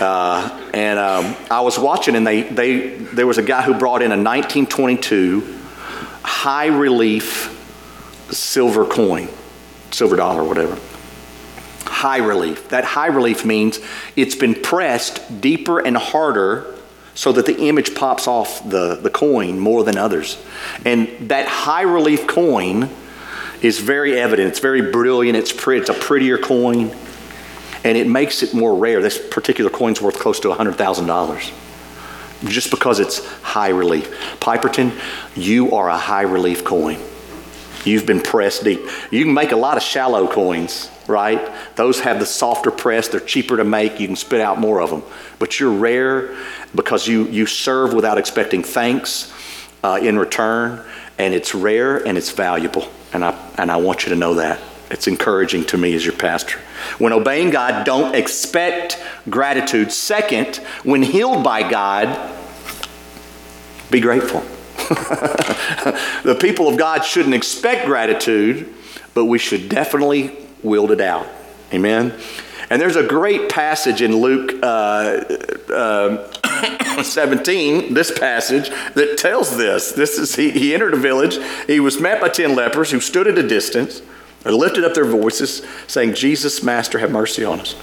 Uh, 0.00 0.65
and 0.76 0.98
um, 0.98 1.34
I 1.50 1.62
was 1.62 1.78
watching, 1.78 2.16
and 2.16 2.26
they, 2.26 2.42
they, 2.42 2.88
there 2.90 3.26
was 3.26 3.38
a 3.38 3.42
guy 3.42 3.62
who 3.62 3.72
brought 3.72 4.02
in 4.02 4.12
a 4.12 4.22
1922 4.22 5.56
high 6.22 6.66
relief 6.66 7.50
silver 8.30 8.84
coin, 8.84 9.30
silver 9.90 10.16
dollar, 10.16 10.44
whatever. 10.44 10.78
high 11.84 12.18
relief. 12.18 12.68
That 12.68 12.84
high 12.84 13.06
relief 13.06 13.42
means 13.42 13.80
it's 14.16 14.34
been 14.34 14.54
pressed 14.54 15.40
deeper 15.40 15.78
and 15.78 15.96
harder 15.96 16.74
so 17.14 17.32
that 17.32 17.46
the 17.46 17.58
image 17.58 17.94
pops 17.94 18.28
off 18.28 18.68
the, 18.68 18.96
the 18.96 19.08
coin 19.08 19.58
more 19.58 19.82
than 19.82 19.96
others. 19.96 20.36
And 20.84 21.08
that 21.30 21.48
high 21.48 21.82
relief 21.82 22.26
coin 22.26 22.90
is 23.62 23.80
very 23.80 24.18
evident. 24.18 24.50
It's 24.50 24.58
very 24.58 24.92
brilliant. 24.92 25.38
It's, 25.38 25.54
pretty, 25.54 25.80
it's 25.80 25.90
a 25.90 25.94
prettier 25.94 26.36
coin. 26.36 26.94
And 27.86 27.96
it 27.96 28.08
makes 28.08 28.42
it 28.42 28.52
more 28.52 28.74
rare. 28.74 29.00
This 29.00 29.16
particular 29.16 29.70
coin's 29.70 30.02
worth 30.02 30.18
close 30.18 30.40
to 30.40 30.48
$100,000 30.48 31.52
just 32.48 32.72
because 32.72 32.98
it's 32.98 33.24
high 33.42 33.68
relief. 33.68 34.10
Piperton, 34.40 34.92
you 35.36 35.72
are 35.72 35.88
a 35.88 35.96
high 35.96 36.22
relief 36.22 36.64
coin. 36.64 36.98
You've 37.84 38.04
been 38.04 38.20
pressed 38.20 38.64
deep. 38.64 38.80
You 39.12 39.22
can 39.24 39.32
make 39.32 39.52
a 39.52 39.56
lot 39.56 39.76
of 39.76 39.84
shallow 39.84 40.26
coins, 40.26 40.90
right? 41.06 41.48
Those 41.76 42.00
have 42.00 42.18
the 42.18 42.26
softer 42.26 42.72
press, 42.72 43.06
they're 43.06 43.20
cheaper 43.20 43.56
to 43.56 43.62
make, 43.62 44.00
you 44.00 44.08
can 44.08 44.16
spit 44.16 44.40
out 44.40 44.58
more 44.58 44.80
of 44.80 44.90
them. 44.90 45.04
But 45.38 45.60
you're 45.60 45.70
rare 45.70 46.36
because 46.74 47.06
you, 47.06 47.28
you 47.28 47.46
serve 47.46 47.94
without 47.94 48.18
expecting 48.18 48.64
thanks 48.64 49.32
uh, 49.84 50.00
in 50.02 50.18
return, 50.18 50.84
and 51.18 51.32
it's 51.32 51.54
rare 51.54 52.04
and 52.04 52.18
it's 52.18 52.32
valuable. 52.32 52.88
And 53.12 53.24
I, 53.24 53.50
and 53.56 53.70
I 53.70 53.76
want 53.76 54.02
you 54.02 54.10
to 54.10 54.16
know 54.16 54.34
that. 54.34 54.60
It's 54.90 55.08
encouraging 55.08 55.64
to 55.66 55.78
me 55.78 55.94
as 55.94 56.04
your 56.04 56.14
pastor. 56.14 56.58
When 56.98 57.12
obeying 57.12 57.50
God, 57.50 57.84
don't 57.84 58.14
expect 58.14 59.02
gratitude. 59.28 59.90
Second, 59.90 60.56
when 60.84 61.02
healed 61.02 61.42
by 61.42 61.68
God, 61.68 62.32
be 63.90 64.00
grateful. 64.00 64.40
the 66.22 66.36
people 66.40 66.68
of 66.68 66.76
God 66.76 67.04
shouldn't 67.04 67.34
expect 67.34 67.86
gratitude, 67.86 68.72
but 69.14 69.24
we 69.24 69.38
should 69.38 69.68
definitely 69.68 70.36
wield 70.62 70.92
it 70.92 71.00
out. 71.00 71.26
Amen. 71.72 72.14
And 72.70 72.80
there's 72.80 72.96
a 72.96 73.06
great 73.06 73.48
passage 73.48 74.02
in 74.02 74.16
Luke 74.16 74.52
uh, 74.62 75.24
uh, 75.72 77.02
17, 77.02 77.94
this 77.94 78.16
passage, 78.16 78.70
that 78.94 79.16
tells 79.18 79.56
this. 79.56 79.92
This 79.92 80.18
is 80.18 80.36
he, 80.36 80.50
he 80.50 80.74
entered 80.74 80.94
a 80.94 80.98
village. 80.98 81.38
He 81.66 81.80
was 81.80 82.00
met 82.00 82.20
by 82.20 82.28
10 82.28 82.54
lepers 82.54 82.92
who 82.92 83.00
stood 83.00 83.26
at 83.26 83.38
a 83.38 83.46
distance 83.46 84.02
and 84.44 84.54
lifted 84.54 84.84
up 84.84 84.94
their 84.94 85.04
voices, 85.04 85.62
saying, 85.86 86.14
Jesus, 86.14 86.62
Master, 86.62 86.98
have 86.98 87.10
mercy 87.10 87.44
on 87.44 87.60
us. 87.60 87.74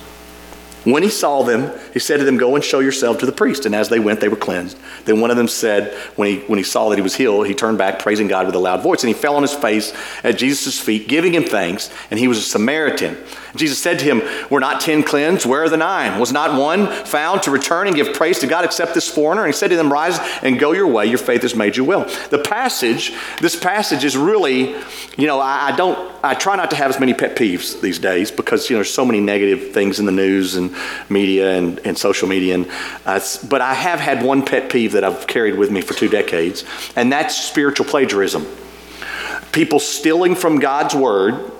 When 0.84 1.04
he 1.04 1.10
saw 1.10 1.44
them, 1.44 1.72
he 1.94 2.00
said 2.00 2.18
to 2.18 2.26
them, 2.26 2.38
Go 2.38 2.56
and 2.56 2.64
show 2.64 2.80
yourself 2.80 3.20
to 3.20 3.26
the 3.26 3.32
priest. 3.32 3.66
And 3.66 3.74
as 3.74 3.90
they 3.90 4.00
went, 4.00 4.20
they 4.20 4.28
were 4.28 4.36
cleansed. 4.36 4.78
Then 5.06 5.22
one 5.22 5.32
of 5.32 5.38
them 5.38 5.48
said, 5.48 5.94
when 6.16 6.30
he, 6.30 6.40
when 6.46 6.58
he 6.58 6.64
saw 6.64 6.90
that 6.90 6.98
he 6.98 7.02
was 7.02 7.16
healed, 7.16 7.48
he 7.48 7.54
turned 7.54 7.78
back, 7.78 8.00
praising 8.00 8.28
God 8.28 8.46
with 8.46 8.56
a 8.56 8.60
loud 8.60 8.84
voice. 8.84 9.04
And 9.04 9.08
he 9.08 9.14
fell 9.14 9.36
on 9.36 9.42
his 9.42 9.54
face 9.54 9.94
at 10.24 10.38
Jesus' 10.38 10.80
feet, 10.80 11.08
giving 11.08 11.34
him 11.34 11.44
thanks. 11.44 11.90
And 12.12 12.20
he 12.20 12.28
was 12.28 12.38
a 12.38 12.42
Samaritan. 12.42 13.18
Jesus 13.56 13.78
said 13.78 14.00
to 14.00 14.06
him, 14.06 14.22
Were 14.50 14.60
not 14.60 14.82
ten 14.82 15.04
cleansed? 15.04 15.46
Where 15.46 15.64
are 15.64 15.70
the 15.70 15.78
nine? 15.78 16.20
Was 16.20 16.32
not 16.32 16.60
one 16.60 16.88
found 17.06 17.44
to 17.44 17.52
return 17.52 17.88
and 17.88 17.96
give 17.96 18.14
praise 18.14 18.40
to 18.40 18.48
God 18.48 18.66
except 18.66 18.94
this 18.94 19.08
foreigner? 19.08 19.44
And 19.44 19.54
he 19.54 19.58
said 19.58 19.70
to 19.70 19.76
them, 19.76 19.94
Rise 19.94 20.20
and 20.42 20.60
go 20.60 20.72
your 20.72 20.88
way. 20.88 21.06
Your 21.06 21.20
faith 21.20 21.44
has 21.44 21.56
made 21.56 21.78
you 21.78 21.86
well. 21.86 22.06
The 22.30 22.40
passage, 22.40 23.14
this 23.40 23.56
passage 23.56 24.04
is 24.04 24.18
really, 24.18 24.76
you 25.18 25.28
know, 25.28 25.40
I, 25.40 25.70
I 25.72 25.76
don't, 25.76 26.14
I 26.24 26.34
try 26.34 26.56
not 26.56 26.72
to 26.72 26.76
have 26.76 26.90
as 26.90 27.00
many 27.00 27.14
pet 27.14 27.36
peeves 27.38 27.80
these 27.80 28.00
days 28.00 28.32
because, 28.32 28.70
you 28.70 28.76
know, 28.76 28.80
there's 28.80 28.94
so 28.94 29.06
many 29.06 29.20
negative 29.20 29.72
things 29.72 30.00
in 30.00 30.06
the 30.06 30.12
news 30.12 30.56
and 30.56 30.73
media 31.10 31.58
and, 31.58 31.80
and 31.86 31.98
social 31.98 32.28
media. 32.28 32.56
And, 32.56 32.72
uh, 33.06 33.20
but 33.50 33.62
I 33.62 33.74
have 33.74 34.00
had 34.00 34.24
one 34.24 34.46
pet 34.46 34.70
peeve 34.70 34.94
that 34.94 35.04
I've 35.04 35.28
carried 35.28 35.58
with 35.58 35.72
me 35.72 35.82
for 35.82 35.94
two 35.94 36.10
decades, 36.10 36.64
and 36.96 37.12
that's 37.12 37.36
spiritual 37.38 37.86
plagiarism. 37.86 38.46
People 39.52 39.80
stealing 39.80 40.36
from 40.36 40.60
God's 40.60 40.96
word 40.96 41.52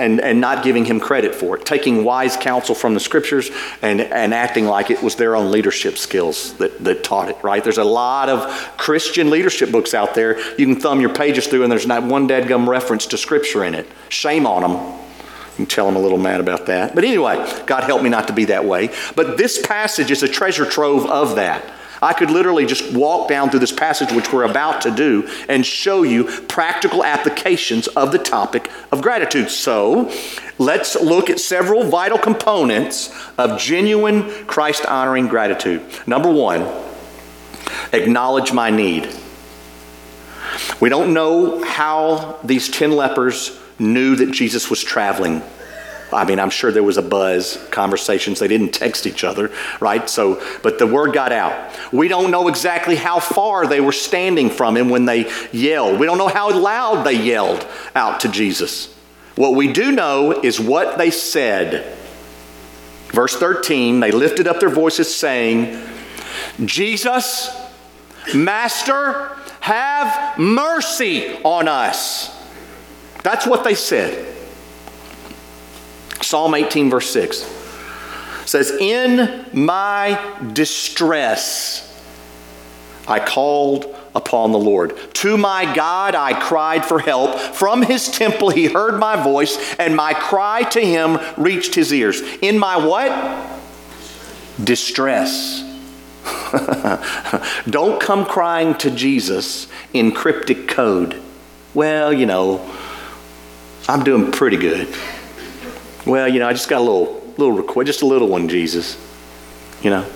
and, 0.00 0.20
and 0.20 0.40
not 0.40 0.64
giving 0.64 0.84
him 0.84 0.98
credit 0.98 1.34
for 1.34 1.56
it, 1.56 1.66
taking 1.66 2.04
wise 2.04 2.36
counsel 2.36 2.74
from 2.74 2.94
the 2.94 3.00
scriptures 3.00 3.50
and, 3.82 4.00
and 4.00 4.32
acting 4.32 4.64
like 4.64 4.90
it 4.90 5.02
was 5.02 5.16
their 5.16 5.36
own 5.36 5.50
leadership 5.50 5.98
skills 5.98 6.54
that, 6.54 6.82
that 6.82 7.04
taught 7.04 7.28
it, 7.28 7.36
right? 7.42 7.62
There's 7.62 7.78
a 7.78 7.84
lot 7.84 8.28
of 8.28 8.50
Christian 8.78 9.30
leadership 9.30 9.70
books 9.70 9.92
out 9.92 10.14
there. 10.14 10.38
You 10.56 10.66
can 10.66 10.80
thumb 10.80 11.00
your 11.00 11.12
pages 11.12 11.46
through, 11.46 11.62
and 11.64 11.70
there's 11.70 11.86
not 11.86 12.02
one 12.02 12.28
dadgum 12.28 12.66
reference 12.66 13.06
to 13.08 13.18
scripture 13.18 13.62
in 13.64 13.74
it. 13.74 13.86
Shame 14.08 14.46
on 14.46 14.62
them. 14.62 14.99
Tell 15.66 15.88
I'm 15.88 15.96
a 15.96 16.00
little 16.00 16.18
mad 16.18 16.40
about 16.40 16.66
that. 16.66 16.94
But 16.94 17.04
anyway, 17.04 17.36
God 17.66 17.84
help 17.84 18.02
me 18.02 18.08
not 18.08 18.26
to 18.28 18.32
be 18.32 18.46
that 18.46 18.64
way. 18.64 18.90
But 19.16 19.36
this 19.38 19.64
passage 19.64 20.10
is 20.10 20.22
a 20.22 20.28
treasure 20.28 20.66
trove 20.66 21.06
of 21.06 21.36
that. 21.36 21.64
I 22.02 22.14
could 22.14 22.30
literally 22.30 22.64
just 22.64 22.92
walk 22.94 23.28
down 23.28 23.50
through 23.50 23.60
this 23.60 23.72
passage, 23.72 24.12
which 24.12 24.32
we're 24.32 24.44
about 24.44 24.80
to 24.82 24.90
do, 24.90 25.28
and 25.48 25.66
show 25.66 26.02
you 26.02 26.24
practical 26.24 27.04
applications 27.04 27.88
of 27.88 28.12
the 28.12 28.18
topic 28.18 28.70
of 28.90 29.02
gratitude. 29.02 29.50
So, 29.50 30.10
let's 30.58 30.94
look 30.96 31.28
at 31.28 31.40
several 31.40 31.84
vital 31.84 32.16
components 32.16 33.14
of 33.36 33.58
genuine 33.58 34.30
Christ 34.46 34.86
honoring 34.86 35.28
gratitude. 35.28 35.82
Number 36.06 36.30
one, 36.30 36.66
acknowledge 37.92 38.52
my 38.52 38.70
need. 38.70 39.14
We 40.80 40.88
don't 40.88 41.12
know 41.12 41.62
how 41.64 42.38
these 42.42 42.68
10 42.68 42.92
lepers 42.92 43.58
knew 43.80 44.16
that 44.16 44.30
Jesus 44.30 44.70
was 44.70 44.82
traveling 44.82 45.42
I 46.12 46.24
mean, 46.24 46.40
I'm 46.40 46.50
sure 46.50 46.72
there 46.72 46.82
was 46.82 46.96
a 46.96 47.02
buzz, 47.02 47.56
conversations. 47.70 48.40
They 48.40 48.48
didn't 48.48 48.70
text 48.70 49.06
each 49.06 49.22
other, 49.22 49.50
right? 49.80 50.08
So, 50.08 50.42
but 50.62 50.78
the 50.78 50.86
word 50.86 51.12
got 51.12 51.32
out. 51.32 51.72
We 51.92 52.08
don't 52.08 52.30
know 52.30 52.48
exactly 52.48 52.96
how 52.96 53.20
far 53.20 53.66
they 53.66 53.80
were 53.80 53.92
standing 53.92 54.50
from 54.50 54.76
him 54.76 54.88
when 54.88 55.04
they 55.04 55.30
yelled. 55.52 56.00
We 56.00 56.06
don't 56.06 56.18
know 56.18 56.28
how 56.28 56.52
loud 56.58 57.04
they 57.04 57.22
yelled 57.22 57.66
out 57.94 58.20
to 58.20 58.28
Jesus. 58.28 58.92
What 59.36 59.54
we 59.54 59.72
do 59.72 59.92
know 59.92 60.32
is 60.32 60.58
what 60.58 60.98
they 60.98 61.10
said. 61.10 61.96
Verse 63.12 63.36
13, 63.36 64.00
they 64.00 64.10
lifted 64.10 64.46
up 64.46 64.60
their 64.60 64.68
voices 64.68 65.14
saying, 65.14 65.80
Jesus, 66.64 67.56
Master, 68.34 69.36
have 69.60 70.38
mercy 70.38 71.40
on 71.42 71.68
us. 71.68 72.39
That's 73.22 73.46
what 73.46 73.64
they 73.64 73.74
said. 73.74 74.26
Psalm 76.22 76.54
18, 76.54 76.90
verse 76.90 77.10
6 77.10 77.58
says, 78.46 78.72
In 78.80 79.46
my 79.52 80.38
distress, 80.52 81.86
I 83.06 83.20
called 83.20 83.94
upon 84.14 84.52
the 84.52 84.58
Lord. 84.58 84.96
To 85.14 85.36
my 85.36 85.72
God 85.74 86.14
I 86.14 86.38
cried 86.38 86.84
for 86.84 86.98
help. 86.98 87.38
From 87.38 87.82
his 87.82 88.08
temple 88.08 88.50
he 88.50 88.66
heard 88.66 88.98
my 88.98 89.22
voice, 89.22 89.74
and 89.78 89.96
my 89.96 90.14
cry 90.14 90.62
to 90.70 90.80
him 90.80 91.18
reached 91.36 91.74
his 91.74 91.92
ears. 91.92 92.20
In 92.42 92.58
my 92.58 92.76
what? 92.76 93.60
Distress. 94.62 95.66
Don't 97.70 98.00
come 98.00 98.24
crying 98.26 98.74
to 98.76 98.90
Jesus 98.90 99.68
in 99.92 100.12
cryptic 100.12 100.68
code. 100.68 101.20
Well, 101.72 102.12
you 102.12 102.26
know, 102.26 102.58
I'm 103.88 104.04
doing 104.04 104.30
pretty 104.30 104.56
good. 104.56 104.94
Well, 106.06 106.28
you 106.28 106.38
know, 106.38 106.48
I 106.48 106.52
just 106.52 106.68
got 106.68 106.78
a 106.78 106.84
little, 106.84 107.22
little 107.36 107.52
request, 107.52 107.86
just 107.86 108.02
a 108.02 108.06
little 108.06 108.28
one, 108.28 108.48
Jesus. 108.48 108.98
You 109.82 109.90
know, 109.90 110.06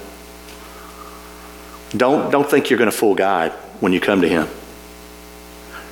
don't 1.96 2.30
don't 2.30 2.48
think 2.48 2.70
you're 2.70 2.78
going 2.78 2.90
to 2.90 2.96
fool 2.96 3.14
God 3.14 3.52
when 3.80 3.92
you 3.92 4.00
come 4.00 4.20
to 4.22 4.28
Him. 4.28 4.48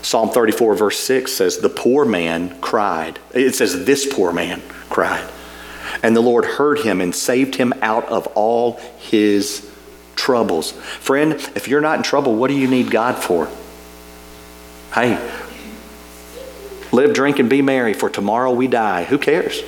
Psalm 0.03 0.31
34, 0.31 0.75
verse 0.75 0.99
6 0.99 1.33
says, 1.33 1.59
The 1.59 1.69
poor 1.69 2.05
man 2.05 2.61
cried. 2.61 3.21
It 3.33 3.55
says, 3.55 3.85
This 3.85 4.13
poor 4.13 4.33
man 4.33 4.61
cried. 4.91 5.29
And 6.03 6.17
the 6.17 6.21
Lord 6.21 6.45
heard 6.45 6.81
him 6.81 7.01
and 7.01 7.15
saved 7.15 7.55
him 7.55 7.73
out 7.83 8.09
of 8.09 8.27
all 8.29 8.79
his 8.99 9.69
troubles. 10.17 10.73
Friend, 10.73 11.35
if 11.55 11.69
you're 11.69 11.81
not 11.81 11.99
in 11.99 12.03
trouble, 12.03 12.35
what 12.35 12.49
do 12.49 12.55
you 12.55 12.67
need 12.67 12.91
God 12.91 13.23
for? 13.23 13.49
Hey, 14.95 15.15
live, 16.93 17.15
drink, 17.15 17.39
and 17.39 17.51
be 17.51 17.63
merry, 17.63 17.95
for 17.95 18.09
tomorrow 18.09 18.53
we 18.53 18.69
die. 18.69 19.05
Who 19.05 19.19
cares? 19.19 19.63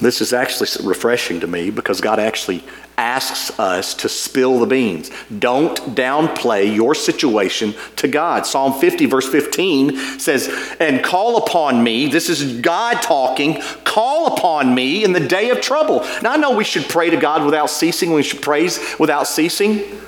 This 0.00 0.20
is 0.20 0.32
actually 0.32 0.68
refreshing 0.86 1.40
to 1.40 1.46
me 1.46 1.70
because 1.70 2.00
God 2.00 2.20
actually 2.20 2.62
asks 2.96 3.58
us 3.58 3.94
to 3.94 4.08
spill 4.08 4.58
the 4.58 4.66
beans. 4.66 5.10
Don't 5.38 5.76
downplay 5.94 6.72
your 6.72 6.94
situation 6.94 7.74
to 7.96 8.08
God. 8.08 8.46
Psalm 8.46 8.78
50, 8.78 9.06
verse 9.06 9.28
15 9.28 9.96
says, 10.18 10.48
And 10.78 11.02
call 11.02 11.36
upon 11.38 11.82
me. 11.82 12.08
This 12.08 12.28
is 12.28 12.60
God 12.60 13.02
talking. 13.02 13.60
Call 13.84 14.36
upon 14.36 14.74
me 14.74 15.04
in 15.04 15.12
the 15.12 15.26
day 15.26 15.50
of 15.50 15.60
trouble. 15.60 16.00
Now, 16.22 16.32
I 16.32 16.36
know 16.36 16.56
we 16.56 16.64
should 16.64 16.88
pray 16.88 17.10
to 17.10 17.16
God 17.16 17.44
without 17.44 17.70
ceasing, 17.70 18.12
we 18.12 18.22
should 18.22 18.42
praise 18.42 18.80
without 18.98 19.26
ceasing. 19.26 20.00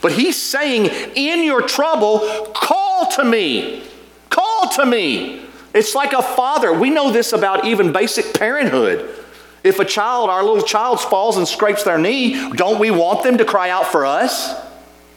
But 0.00 0.12
he's 0.12 0.40
saying, 0.40 1.12
In 1.14 1.44
your 1.44 1.62
trouble, 1.62 2.46
call 2.54 3.10
to 3.12 3.24
me. 3.24 3.82
Call 4.30 4.68
to 4.70 4.86
me. 4.86 5.42
It's 5.74 5.94
like 5.94 6.12
a 6.12 6.22
father. 6.22 6.72
We 6.72 6.90
know 6.90 7.10
this 7.10 7.32
about 7.32 7.64
even 7.64 7.92
basic 7.92 8.34
parenthood. 8.34 9.16
If 9.62 9.78
a 9.78 9.84
child, 9.84 10.30
our 10.30 10.42
little 10.42 10.62
child, 10.62 11.00
falls 11.00 11.36
and 11.36 11.46
scrapes 11.46 11.84
their 11.84 11.98
knee, 11.98 12.50
don't 12.52 12.80
we 12.80 12.90
want 12.90 13.22
them 13.22 13.38
to 13.38 13.44
cry 13.44 13.70
out 13.70 13.86
for 13.86 14.06
us? 14.06 14.54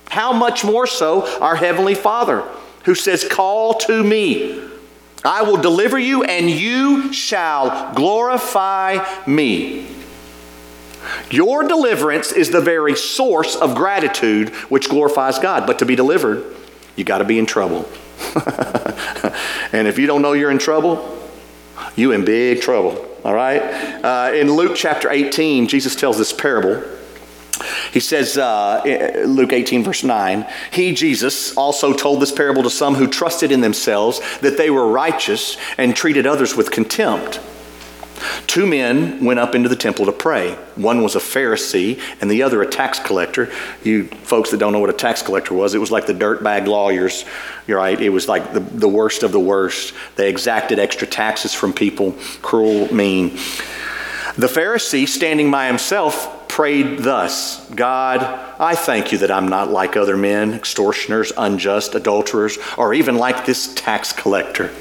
How 0.10 0.34
much 0.34 0.64
more 0.64 0.86
so 0.86 1.26
our 1.40 1.56
Heavenly 1.56 1.96
Father, 1.96 2.44
who 2.84 2.94
says, 2.94 3.28
Call 3.28 3.76
to 3.76 4.04
me. 4.04 4.62
I 5.26 5.44
will 5.44 5.58
deliver 5.58 5.98
you, 5.98 6.24
and 6.24 6.50
you 6.50 7.14
shall 7.14 7.94
glorify 7.94 9.06
me. 9.26 9.88
Your 11.30 11.64
deliverance 11.64 12.32
is 12.32 12.52
the 12.52 12.62
very 12.62 12.96
source 12.96 13.56
of 13.56 13.76
gratitude 13.76 14.50
which 14.70 14.90
glorifies 14.90 15.40
God. 15.40 15.66
But 15.68 15.80
to 15.80 15.86
be 15.86 15.96
delivered, 15.96 16.56
you 16.96 17.04
got 17.04 17.20
to 17.20 17.26
be 17.26 17.40
in 17.40 17.46
trouble. 17.46 17.88
and 19.72 19.88
if 19.88 19.98
you 19.98 20.08
don't 20.08 20.22
know 20.22 20.34
you're 20.34 20.52
in 20.52 20.60
trouble, 20.60 21.20
you 21.96 22.12
in 22.12 22.26
big 22.26 22.62
trouble. 22.62 23.06
All 23.24 23.34
right? 23.34 23.62
Uh, 24.04 24.32
in 24.34 24.52
Luke 24.52 24.74
chapter 24.76 25.10
18, 25.10 25.68
Jesus 25.68 25.96
tells 25.96 26.18
this 26.18 26.34
parable. 26.34 26.84
He 27.92 28.00
says, 28.00 28.38
uh, 28.38 28.82
Luke 29.26 29.54
18, 29.54 29.84
verse 29.84 30.04
9, 30.04 30.46
He, 30.72 30.94
Jesus, 30.94 31.56
also 31.56 31.94
told 31.94 32.22
this 32.22 32.32
parable 32.32 32.64
to 32.64 32.70
some 32.70 32.96
who 32.96 33.08
trusted 33.08 33.52
in 33.52 33.62
themselves 33.62 34.20
that 34.40 34.58
they 34.58 34.70
were 34.70 34.88
righteous 34.88 35.58
and 35.78 35.96
treated 35.96 36.26
others 36.26 36.56
with 36.56 36.72
contempt. 36.72 37.40
Two 38.48 38.68
men 38.68 39.24
went 39.24 39.40
up 39.40 39.56
into 39.56 39.70
the 39.70 39.76
temple 39.76 40.06
to 40.06 40.12
pray. 40.12 40.54
One 40.76 41.02
was 41.02 41.16
a 41.16 41.20
Pharisee 41.20 42.00
and 42.22 42.30
the 42.30 42.44
other 42.44 42.62
a 42.62 42.68
tax 42.68 43.00
collector. 43.00 43.52
You 43.84 44.06
folks 44.06 44.52
that 44.52 44.58
don't 44.58 44.74
know 44.74 44.80
what 44.80 44.90
a 44.90 44.94
tax 44.94 45.22
collector 45.22 45.54
was, 45.54 45.74
it 45.74 45.80
was 45.80 45.92
like 45.92 46.06
the 46.06 46.14
dirtbag 46.14 46.68
lawyers. 46.68 47.26
Right. 47.68 48.00
It 48.00 48.10
was 48.10 48.28
like 48.28 48.54
the, 48.54 48.60
the 48.60 48.90
worst 48.90 49.24
of 49.24 49.32
the 49.32 49.40
worst. 49.40 49.94
They 50.16 50.30
exacted 50.30 50.80
extra 50.80 51.08
taxes 51.08 51.54
from 51.54 51.74
people, 51.74 52.14
cruel, 52.42 52.94
mean. 52.94 53.30
The 54.36 54.48
Pharisee, 54.48 55.08
standing 55.08 55.50
by 55.50 55.68
himself, 55.68 56.48
prayed 56.50 57.00
thus 57.00 57.68
God, 57.72 58.22
I 58.60 58.76
thank 58.76 59.12
you 59.12 59.18
that 59.20 59.32
I'm 59.32 59.48
not 59.48 59.72
like 59.72 59.98
other 59.98 60.16
men, 60.16 60.54
extortioners, 60.54 61.32
unjust, 61.36 61.96
adulterers, 61.96 62.60
or 62.78 62.94
even 62.94 63.16
like 63.16 63.46
this 63.46 63.74
tax 63.74 64.14
collector. 64.14 64.72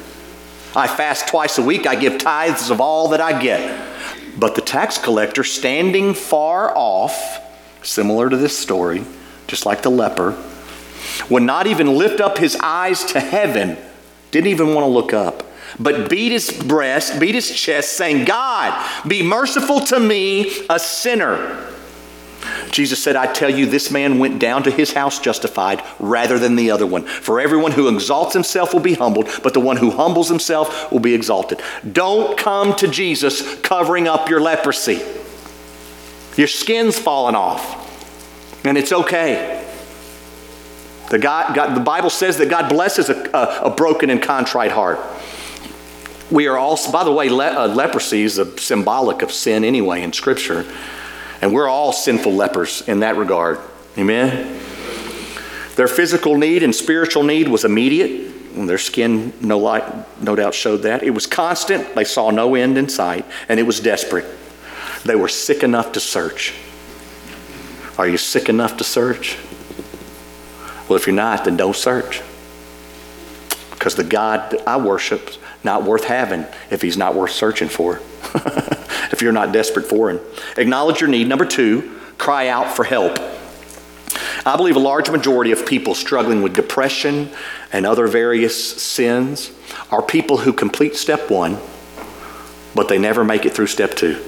I 0.75 0.87
fast 0.87 1.29
twice 1.29 1.59
a 1.59 1.63
week. 1.63 1.87
I 1.87 1.95
give 1.95 2.19
tithes 2.19 2.71
of 2.71 2.81
all 2.81 3.09
that 3.09 3.21
I 3.21 3.41
get. 3.41 3.91
But 4.39 4.55
the 4.55 4.63
tax 4.63 4.99
collector, 4.99 5.45
standing 5.45 6.15
far 6.15 6.77
off, 6.77 7.41
similar 7.83 8.31
to 8.31 8.37
this 8.37 8.57
story, 8.59 9.05
just 9.47 9.67
like 9.67 9.83
the 9.83 9.91
leper, 9.91 10.37
would 11.29 11.43
not 11.43 11.67
even 11.67 11.97
lift 11.97 12.21
up 12.21 12.39
his 12.39 12.57
eyes 12.63 13.05
to 13.07 13.21
heaven, 13.21 13.77
didn't 14.31 14.49
even 14.49 14.75
want 14.75 14.85
to 14.85 14.89
look 14.89 15.13
up, 15.13 15.45
but 15.79 16.09
beat 16.09 16.33
his 16.33 16.51
breast, 16.51 17.21
beat 17.21 17.35
his 17.35 17.51
chest, 17.51 17.97
saying, 17.97 18.25
God, 18.25 18.91
be 19.07 19.23
merciful 19.23 19.81
to 19.81 20.01
me, 20.01 20.67
a 20.71 20.79
sinner. 20.79 21.72
Jesus 22.71 23.03
said, 23.03 23.17
I 23.17 23.33
tell 23.33 23.51
you, 23.51 23.67
this 23.67 23.91
man 23.91 24.19
went 24.19 24.41
down 24.41 24.63
to 24.65 24.71
his 24.71 24.93
house 24.93 25.21
justified 25.21 25.83
rather 25.99 26.39
than 26.39 26.57
the 26.57 26.71
other 26.71 26.87
one. 26.87 27.05
For 27.05 27.41
everyone 27.41 27.73
who 27.73 27.89
exalts 27.89 28.33
himself 28.33 28.73
will 28.73 28.81
be 28.81 28.95
humbled, 28.95 29.29
but 29.43 29.55
the 29.55 29.61
one 29.61 29.77
who 29.77 29.91
humbles 29.91 30.29
himself 30.29 30.91
will 30.91 31.01
be 31.01 31.15
exalted. 31.15 31.61
Don't 31.91 32.37
come 32.37 32.75
to 32.77 32.89
Jesus 32.89 33.61
covering 33.61 34.09
up 34.09 34.29
your 34.29 34.41
leprosy. 34.41 35.01
Your 36.37 36.49
skin's 36.49 36.99
falling 36.99 37.35
off, 37.35 38.65
and 38.65 38.79
it's 38.79 38.93
okay. 38.93 39.63
The, 41.11 41.19
God, 41.19 41.55
God, 41.55 41.77
the 41.77 41.81
Bible 41.81 42.09
says 42.09 42.39
that 42.39 42.49
God 42.49 42.71
blesses 42.71 43.11
a, 43.11 43.29
a, 43.37 43.67
a 43.67 43.71
broken 43.71 44.09
and 44.09 44.23
contrite 44.23 44.73
heart. 44.73 44.99
We 46.31 46.47
are 46.47 46.57
also, 46.57 46.91
by 46.91 47.05
the 47.05 47.13
way, 47.13 47.29
le, 47.29 47.47
uh, 47.49 47.69
leprosy 47.69 48.23
is 48.23 48.39
a 48.39 48.59
symbolic 48.59 49.21
of 49.21 49.31
sin 49.31 49.63
anyway 49.63 50.03
in 50.03 50.15
Scripture. 50.15 50.65
And 51.43 51.53
we're 51.53 51.69
all 51.69 51.93
sinful 51.93 52.33
lepers 52.33 52.89
in 52.89 53.01
that 53.01 53.17
regard. 53.17 53.59
Amen? 53.99 54.61
Their 55.75 55.89
physical 55.89 56.39
need 56.39 56.63
and 56.63 56.75
spiritual 56.75 57.25
need 57.25 57.49
was 57.49 57.65
immediate. 57.65 58.31
Their 58.55 58.79
skin, 58.79 59.33
no, 59.41 59.59
light, 59.59 59.85
no 60.23 60.37
doubt, 60.37 60.55
showed 60.55 60.79
that. 60.79 61.03
It 61.03 61.11
was 61.11 61.27
constant. 61.27 61.95
They 61.97 62.05
saw 62.05 62.31
no 62.31 62.55
end 62.55 62.79
in 62.79 62.89
sight. 62.89 63.27
And 63.49 63.59
it 63.59 63.65
was 63.65 63.81
desperate. 63.81 64.27
They 65.05 65.17
were 65.17 65.29
sick 65.29 65.65
enough 65.65 65.93
to 65.93 66.01
search. 66.01 66.55
Are 67.99 68.07
you 68.07 68.19
sick 68.19 68.49
enough 68.49 68.77
to 68.77 68.85
search? 68.85 69.37
Well, 70.89 70.97
if 70.97 71.07
you're 71.07 71.17
not, 71.17 71.45
then 71.45 71.57
don't 71.57 71.75
search. 71.75 72.23
Because 73.71 73.97
the 73.97 74.05
God 74.05 74.53
that 74.53 74.69
I 74.69 74.77
worship 74.77 75.31
not 75.65 75.83
worth 75.83 76.05
having 76.05 76.47
if 76.71 76.83
he's 76.83 76.97
not 76.97 77.15
worth 77.15 77.33
searching 77.33 77.69
for. 77.69 78.01
if 79.13 79.23
you're 79.23 79.33
not 79.33 79.53
desperate 79.53 79.87
for 79.87 80.11
him. 80.11 80.21
Acknowledge 80.57 81.01
your 81.01 81.11
need. 81.11 81.29
Number 81.29 81.45
two, 81.45 81.99
cry 82.19 82.49
out 82.49 82.75
for 82.75 82.85
help. 82.85 83.19
I 84.45 84.57
believe 84.57 84.77
a 84.77 84.81
large 84.81 85.11
majority 85.11 85.53
of 85.53 85.67
people 85.67 85.95
struggling 85.95 86.43
with 86.43 86.55
depression 86.55 87.31
and 87.73 87.87
other 87.87 88.07
various 88.07 88.83
sins 88.83 89.53
are 89.91 90.03
people 90.03 90.39
who 90.39 90.53
complete 90.53 90.97
step 90.97 91.31
one, 91.31 91.59
but 92.75 92.89
they 92.89 92.99
never 92.99 93.25
make 93.25 93.47
it 93.47 93.53
through 93.53 93.69
step 93.69 93.95
two. 93.95 94.23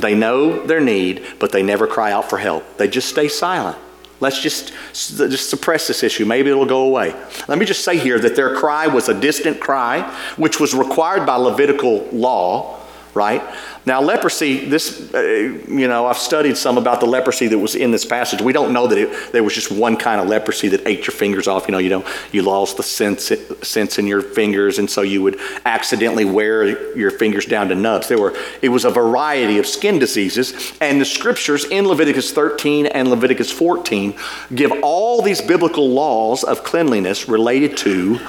They 0.00 0.14
know 0.14 0.64
their 0.66 0.80
need, 0.80 1.24
but 1.38 1.52
they 1.52 1.62
never 1.62 1.86
cry 1.86 2.12
out 2.12 2.28
for 2.28 2.38
help. 2.38 2.78
They 2.78 2.88
just 2.88 3.08
stay 3.08 3.28
silent. 3.28 3.78
Let's 4.18 4.40
just, 4.40 4.72
just 4.94 5.50
suppress 5.50 5.88
this 5.88 6.02
issue. 6.02 6.24
Maybe 6.24 6.48
it'll 6.48 6.64
go 6.64 6.84
away. 6.84 7.14
Let 7.48 7.58
me 7.58 7.66
just 7.66 7.84
say 7.84 7.98
here 7.98 8.18
that 8.18 8.34
their 8.34 8.56
cry 8.56 8.86
was 8.86 9.10
a 9.10 9.18
distant 9.18 9.60
cry, 9.60 10.02
which 10.36 10.58
was 10.58 10.74
required 10.74 11.26
by 11.26 11.36
Levitical 11.36 12.08
law, 12.12 12.80
right? 13.16 13.42
Now, 13.86 14.02
leprosy, 14.02 14.66
this, 14.66 15.12
uh, 15.14 15.20
you 15.20 15.88
know, 15.88 16.06
I've 16.06 16.18
studied 16.18 16.56
some 16.56 16.76
about 16.76 17.00
the 17.00 17.06
leprosy 17.06 17.48
that 17.48 17.58
was 17.58 17.74
in 17.74 17.90
this 17.90 18.04
passage. 18.04 18.42
We 18.42 18.52
don't 18.52 18.72
know 18.72 18.86
that 18.86 18.98
it, 18.98 19.32
there 19.32 19.42
was 19.42 19.54
just 19.54 19.72
one 19.72 19.96
kind 19.96 20.20
of 20.20 20.28
leprosy 20.28 20.68
that 20.68 20.86
ate 20.86 21.06
your 21.06 21.14
fingers 21.14 21.48
off. 21.48 21.66
You 21.66 21.72
know, 21.72 21.78
you 21.78 21.88
know, 21.88 22.04
you 22.30 22.42
lost 22.42 22.76
the 22.76 22.82
sense, 22.82 23.32
sense 23.62 23.98
in 23.98 24.06
your 24.06 24.20
fingers, 24.20 24.78
and 24.78 24.88
so 24.88 25.02
you 25.02 25.22
would 25.22 25.40
accidentally 25.64 26.24
wear 26.24 26.96
your 26.96 27.10
fingers 27.10 27.46
down 27.46 27.68
to 27.68 27.74
nubs. 27.74 28.08
There 28.08 28.20
were, 28.20 28.36
it 28.60 28.68
was 28.68 28.84
a 28.84 28.90
variety 28.90 29.58
of 29.58 29.66
skin 29.66 29.98
diseases, 29.98 30.72
and 30.80 31.00
the 31.00 31.06
scriptures 31.06 31.64
in 31.64 31.88
Leviticus 31.88 32.32
13 32.32 32.86
and 32.86 33.08
Leviticus 33.08 33.50
14 33.50 34.14
give 34.54 34.72
all 34.82 35.22
these 35.22 35.40
biblical 35.40 35.88
laws 35.88 36.44
of 36.44 36.62
cleanliness 36.64 37.28
related 37.28 37.76
to 37.78 38.20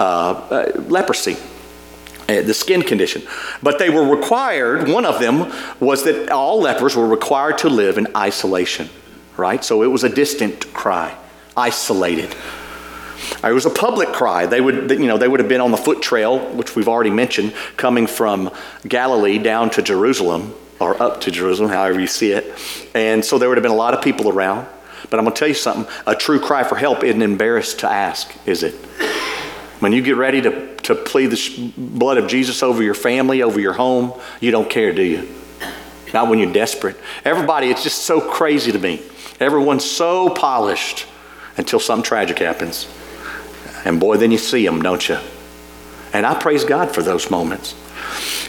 uh, 0.00 0.02
uh, 0.02 0.72
leprosy. 0.88 1.36
Uh, 2.28 2.42
the 2.42 2.54
skin 2.54 2.82
condition. 2.82 3.22
But 3.62 3.78
they 3.78 3.88
were 3.88 4.04
required, 4.04 4.88
one 4.88 5.06
of 5.06 5.20
them 5.20 5.52
was 5.78 6.02
that 6.04 6.28
all 6.30 6.60
lepers 6.60 6.96
were 6.96 7.06
required 7.06 7.58
to 7.58 7.68
live 7.68 7.98
in 7.98 8.08
isolation, 8.16 8.88
right? 9.36 9.62
So 9.62 9.84
it 9.84 9.86
was 9.86 10.02
a 10.02 10.08
distant 10.08 10.72
cry, 10.74 11.16
isolated. 11.56 12.34
It 13.44 13.52
was 13.52 13.64
a 13.64 13.70
public 13.70 14.08
cry. 14.08 14.46
They 14.46 14.60
would, 14.60 14.90
you 14.90 15.06
know, 15.06 15.18
they 15.18 15.28
would 15.28 15.38
have 15.38 15.48
been 15.48 15.60
on 15.60 15.70
the 15.70 15.76
foot 15.76 16.02
trail, 16.02 16.40
which 16.56 16.74
we've 16.74 16.88
already 16.88 17.10
mentioned, 17.10 17.54
coming 17.76 18.08
from 18.08 18.50
Galilee 18.88 19.38
down 19.38 19.70
to 19.70 19.82
Jerusalem, 19.82 20.52
or 20.80 21.00
up 21.00 21.20
to 21.22 21.30
Jerusalem, 21.30 21.70
however 21.70 22.00
you 22.00 22.08
see 22.08 22.32
it. 22.32 22.44
And 22.92 23.24
so 23.24 23.38
there 23.38 23.48
would 23.48 23.56
have 23.56 23.62
been 23.62 23.70
a 23.70 23.76
lot 23.76 23.94
of 23.94 24.02
people 24.02 24.28
around. 24.28 24.66
But 25.10 25.18
I'm 25.18 25.24
going 25.24 25.34
to 25.34 25.38
tell 25.38 25.48
you 25.48 25.54
something 25.54 25.86
a 26.06 26.16
true 26.16 26.40
cry 26.40 26.64
for 26.64 26.74
help 26.74 27.04
isn't 27.04 27.22
embarrassed 27.22 27.78
to 27.80 27.88
ask, 27.88 28.34
is 28.46 28.64
it? 28.64 28.74
When 29.86 29.92
you 29.92 30.02
get 30.02 30.16
ready 30.16 30.42
to, 30.42 30.74
to 30.78 30.96
plead 30.96 31.26
the 31.26 31.72
blood 31.76 32.18
of 32.18 32.26
Jesus 32.26 32.60
over 32.64 32.82
your 32.82 32.92
family, 32.92 33.42
over 33.42 33.60
your 33.60 33.74
home, 33.74 34.20
you 34.40 34.50
don't 34.50 34.68
care, 34.68 34.92
do 34.92 35.00
you? 35.00 35.28
Not 36.12 36.28
when 36.28 36.40
you're 36.40 36.52
desperate. 36.52 36.96
Everybody, 37.24 37.68
it's 37.68 37.84
just 37.84 37.98
so 37.98 38.20
crazy 38.20 38.72
to 38.72 38.80
me. 38.80 39.00
Everyone's 39.38 39.88
so 39.88 40.28
polished 40.28 41.06
until 41.56 41.78
something 41.78 42.02
tragic 42.02 42.40
happens. 42.40 42.88
And 43.84 44.00
boy, 44.00 44.16
then 44.16 44.32
you 44.32 44.38
see 44.38 44.66
them, 44.66 44.82
don't 44.82 45.08
you? 45.08 45.18
And 46.12 46.26
I 46.26 46.34
praise 46.34 46.64
God 46.64 46.92
for 46.92 47.04
those 47.04 47.30
moments. 47.30 47.76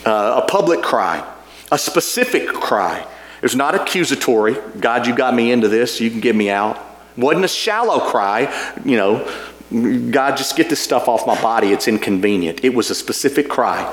Uh, 0.07 0.41
a 0.43 0.47
public 0.49 0.81
cry, 0.81 1.23
a 1.71 1.77
specific 1.77 2.47
cry. 2.47 2.97
It 3.01 3.43
was 3.43 3.55
not 3.55 3.75
accusatory. 3.75 4.55
God, 4.79 5.05
you 5.05 5.15
got 5.15 5.35
me 5.35 5.51
into 5.51 5.67
this. 5.67 6.01
You 6.01 6.09
can 6.09 6.19
get 6.19 6.35
me 6.35 6.49
out. 6.49 6.83
Wasn't 7.15 7.45
a 7.45 7.47
shallow 7.47 7.99
cry, 8.09 8.73
you 8.83 8.97
know, 8.97 9.23
God, 9.71 10.37
just 10.37 10.55
get 10.55 10.69
this 10.69 10.79
stuff 10.79 11.07
off 11.07 11.27
my 11.27 11.39
body. 11.41 11.73
It's 11.73 11.87
inconvenient. 11.87 12.63
It 12.63 12.73
was 12.73 12.89
a 12.89 12.95
specific 12.95 13.49
cry 13.49 13.83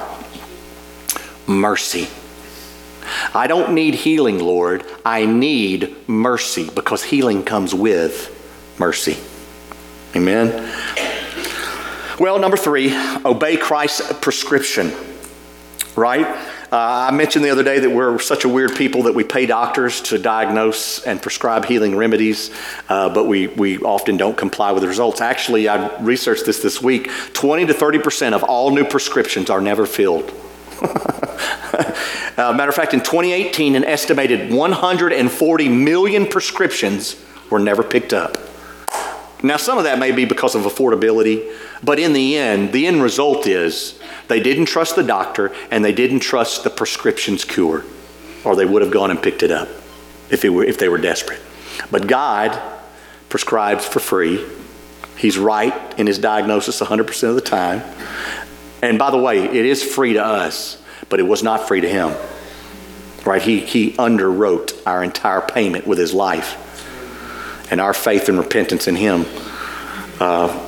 mercy. 1.47 2.09
I 3.35 3.47
don't 3.47 3.75
need 3.75 3.95
healing, 3.95 4.39
Lord. 4.39 4.85
I 5.05 5.27
need 5.27 6.09
mercy 6.09 6.71
because 6.71 7.03
healing 7.03 7.43
comes 7.45 7.75
with 7.75 8.31
mercy. 8.79 9.19
Amen. 10.17 10.73
Well, 12.19 12.39
number 12.39 12.57
three, 12.57 12.95
obey 13.25 13.57
Christ's 13.57 14.13
prescription, 14.21 14.93
right? 15.97 16.27
Uh, 16.75 17.07
I 17.09 17.15
mentioned 17.15 17.45
the 17.45 17.51
other 17.51 17.63
day 17.63 17.79
that 17.79 17.91
we're 17.91 18.19
such 18.19 18.45
a 18.45 18.49
weird 18.49 18.75
people 18.75 19.05
that 19.05 19.15
we 19.15 19.23
pay 19.23 19.47
doctors 19.47 20.01
to 20.01 20.19
diagnose 20.19 20.99
and 21.07 21.23
prescribe 21.23 21.67
healing 21.67 21.95
remedies, 21.97 22.51
uh, 22.89 23.09
but 23.15 23.29
we, 23.29 23.47
we 23.47 23.79
often 23.79 24.17
don't 24.17 24.37
comply 24.37 24.73
with 24.73 24.83
the 24.83 24.89
results. 24.89 25.21
Actually, 25.21 25.69
I 25.69 25.97
researched 26.01 26.47
this 26.47 26.61
this 26.65 26.83
week 26.83 27.09
20 27.33 27.67
to 27.67 27.75
30% 27.75 28.33
of 28.33 28.43
all 28.43 28.73
new 28.73 28.85
prescriptions 28.85 29.51
are 29.51 29.61
never 29.61 29.87
filled. 29.87 30.35
uh, 30.83 32.53
matter 32.57 32.71
of 32.71 32.75
fact, 32.75 32.93
in 32.93 32.99
2018, 32.99 33.77
an 33.77 33.85
estimated 33.85 34.53
140 34.53 35.69
million 35.69 36.27
prescriptions 36.27 37.25
were 37.51 37.61
never 37.61 37.85
picked 37.85 38.13
up. 38.13 38.37
Now, 39.45 39.59
some 39.59 39.79
of 39.79 39.85
that 39.85 40.01
may 40.01 40.11
be 40.11 40.25
because 40.25 40.57
of 40.57 40.63
affordability, 40.63 41.55
But 41.85 41.99
in 41.99 42.13
the 42.13 42.37
end, 42.37 42.73
the 42.73 42.87
end 42.87 43.03
result 43.03 43.47
is 43.47 43.99
they 44.29 44.41
didn't 44.41 44.67
trust 44.67 44.97
the 44.97 45.03
doctor 45.03 45.53
and 45.71 45.85
they 45.85 45.93
didn't 45.93 46.21
trust 46.21 46.65
the 46.65 46.71
prescription's 46.71 47.45
cure, 47.45 47.85
or 48.45 48.57
they 48.57 48.65
would 48.65 48.81
have 48.83 48.91
gone 48.91 49.11
and 49.11 49.23
picked 49.23 49.43
it 49.43 49.51
up 49.51 49.69
if, 50.31 50.45
it 50.45 50.49
were, 50.49 50.65
if 50.65 50.79
they 50.79 50.89
were 50.89 50.99
desperate. 50.99 51.41
But 51.91 52.07
God 52.07 52.59
prescribes 53.29 53.87
for 53.87 54.01
free. 54.01 54.45
He's 55.19 55.37
right 55.37 55.99
in 55.99 56.07
his 56.07 56.19
diagnosis 56.19 56.81
100% 56.81 57.29
of 57.29 57.35
the 57.35 57.41
time. 57.41 57.83
And 58.81 58.99
by 58.99 59.11
the 59.11 59.19
way, 59.19 59.45
it 59.45 59.67
is 59.67 59.83
free 59.83 60.15
to 60.15 60.25
us, 60.25 60.81
but 61.09 61.21
it 61.21 61.25
was 61.25 61.43
not 61.43 61.69
free 61.69 61.81
to 61.81 61.89
him. 61.89 62.15
Right? 63.27 63.43
He, 63.43 63.61
he 63.61 63.93
underwrote 63.93 64.81
our 64.87 65.03
entire 65.03 65.41
payment 65.41 65.87
with 65.87 65.99
his 65.99 66.15
life. 66.15 66.61
And 67.71 67.81
our 67.81 67.95
faith 67.95 68.29
and 68.29 68.39
repentance 68.39 68.87
in 68.87 68.97
him 68.97 69.25
uh, 70.21 70.64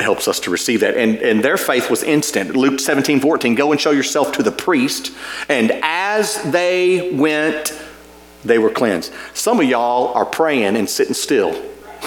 helps 0.00 0.28
us 0.28 0.40
to 0.40 0.50
receive 0.50 0.80
that. 0.80 0.96
And, 0.96 1.16
and 1.16 1.42
their 1.42 1.56
faith 1.56 1.90
was 1.90 2.02
instant. 2.02 2.54
Luke 2.56 2.80
17, 2.80 3.20
14, 3.20 3.54
go 3.54 3.72
and 3.72 3.80
show 3.80 3.90
yourself 3.90 4.32
to 4.32 4.42
the 4.42 4.52
priest. 4.52 5.12
And 5.48 5.72
as 5.82 6.40
they 6.44 7.12
went, 7.12 7.72
they 8.44 8.58
were 8.58 8.70
cleansed. 8.70 9.12
Some 9.34 9.60
of 9.60 9.66
y'all 9.66 10.14
are 10.14 10.24
praying 10.24 10.76
and 10.76 10.88
sitting 10.88 11.14
still. 11.14 11.50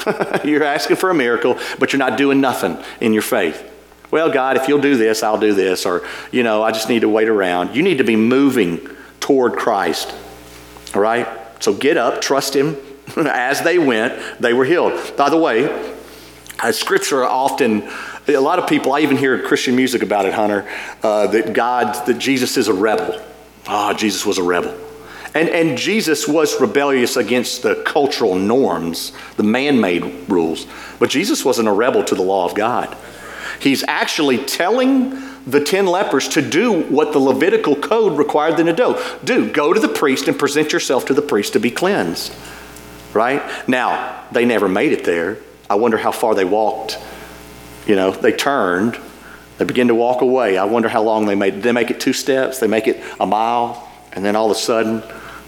you're 0.43 0.63
asking 0.63 0.95
for 0.95 1.09
a 1.09 1.13
miracle, 1.13 1.57
but 1.79 1.91
you're 1.91 1.99
not 1.99 2.17
doing 2.17 2.39
nothing 2.39 2.77
in 3.01 3.13
your 3.13 3.21
faith. 3.21 3.67
Well, 4.09 4.31
God, 4.31 4.57
if 4.57 4.67
you'll 4.67 4.81
do 4.81 4.97
this, 4.97 5.23
I'll 5.23 5.39
do 5.39 5.53
this. 5.53 5.85
Or, 5.85 6.05
you 6.31 6.43
know, 6.43 6.63
I 6.63 6.71
just 6.71 6.89
need 6.89 7.01
to 7.01 7.09
wait 7.09 7.29
around. 7.29 7.75
You 7.75 7.83
need 7.83 7.97
to 7.97 8.03
be 8.03 8.15
moving 8.15 8.87
toward 9.19 9.53
Christ. 9.53 10.13
All 10.93 11.01
right? 11.01 11.27
So 11.59 11.73
get 11.73 11.97
up, 11.97 12.21
trust 12.21 12.55
Him. 12.55 12.77
As 13.17 13.61
they 13.61 13.77
went, 13.77 14.41
they 14.41 14.53
were 14.53 14.65
healed. 14.65 15.15
By 15.15 15.29
the 15.29 15.37
way, 15.37 15.97
uh, 16.61 16.71
scripture 16.71 17.23
often, 17.23 17.89
a 18.27 18.37
lot 18.37 18.59
of 18.59 18.67
people, 18.67 18.93
I 18.93 19.01
even 19.01 19.17
hear 19.17 19.41
Christian 19.41 19.75
music 19.75 20.03
about 20.03 20.25
it, 20.25 20.33
Hunter, 20.33 20.67
uh, 21.03 21.27
that 21.27 21.53
God, 21.53 22.05
that 22.05 22.19
Jesus 22.19 22.57
is 22.57 22.67
a 22.67 22.73
rebel. 22.73 23.21
Ah, 23.67 23.91
oh, 23.91 23.93
Jesus 23.93 24.25
was 24.25 24.37
a 24.37 24.43
rebel. 24.43 24.75
And, 25.33 25.47
and 25.49 25.77
Jesus 25.77 26.27
was 26.27 26.59
rebellious 26.59 27.15
against 27.15 27.63
the 27.63 27.75
cultural 27.85 28.35
norms, 28.35 29.13
the 29.37 29.43
man 29.43 29.79
made 29.79 30.29
rules. 30.29 30.67
But 30.99 31.09
Jesus 31.09 31.45
wasn't 31.45 31.69
a 31.69 31.71
rebel 31.71 32.03
to 32.03 32.15
the 32.15 32.21
law 32.21 32.45
of 32.45 32.53
God. 32.53 32.95
He's 33.59 33.83
actually 33.87 34.39
telling 34.39 35.11
the 35.45 35.63
10 35.63 35.85
lepers 35.85 36.27
to 36.29 36.41
do 36.41 36.83
what 36.83 37.13
the 37.13 37.19
Levitical 37.19 37.75
code 37.75 38.17
required 38.17 38.57
them 38.57 38.67
to 38.67 38.73
do. 38.73 39.01
Do 39.23 39.51
go 39.51 39.73
to 39.73 39.79
the 39.79 39.87
priest 39.87 40.27
and 40.27 40.37
present 40.37 40.73
yourself 40.73 41.05
to 41.05 41.13
the 41.13 41.21
priest 41.21 41.53
to 41.53 41.59
be 41.59 41.71
cleansed. 41.71 42.33
Right? 43.13 43.41
Now, 43.67 44.25
they 44.31 44.45
never 44.45 44.67
made 44.67 44.91
it 44.91 45.03
there. 45.03 45.37
I 45.71 45.75
wonder 45.75 45.95
how 45.97 46.11
far 46.11 46.35
they 46.35 46.43
walked. 46.43 46.99
You 47.87 47.95
know, 47.95 48.11
they 48.11 48.33
turned, 48.33 48.99
they 49.57 49.63
begin 49.63 49.87
to 49.87 49.95
walk 49.95 50.21
away. 50.21 50.57
I 50.57 50.65
wonder 50.65 50.89
how 50.89 51.01
long 51.01 51.27
they 51.27 51.35
made. 51.35 51.53
Did 51.53 51.63
they 51.63 51.71
make 51.71 51.89
it 51.89 52.01
two 52.01 52.11
steps? 52.11 52.59
They 52.59 52.67
make 52.67 52.89
it 52.89 53.01
a 53.21 53.25
mile, 53.25 53.89
and 54.11 54.25
then 54.25 54.35
all 54.35 54.51
of 54.51 54.57
a 54.57 54.59
sudden, 54.59 55.01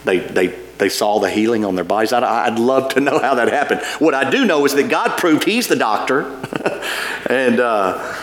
they 0.06 0.20
they 0.20 0.48
they 0.78 0.88
saw 0.88 1.20
the 1.20 1.30
healing 1.30 1.66
on 1.66 1.76
their 1.76 1.84
bodies. 1.84 2.14
I'd, 2.14 2.24
I'd 2.24 2.58
love 2.58 2.94
to 2.94 3.02
know 3.02 3.20
how 3.20 3.36
that 3.36 3.50
happened. 3.50 3.82
What 4.00 4.14
I 4.14 4.30
do 4.30 4.46
know 4.46 4.66
is 4.66 4.74
that 4.76 4.90
God 4.90 5.18
proved 5.18 5.44
He's 5.44 5.68
the 5.68 5.76
doctor, 5.76 6.22
and 7.30 7.60
uh, 7.60 8.16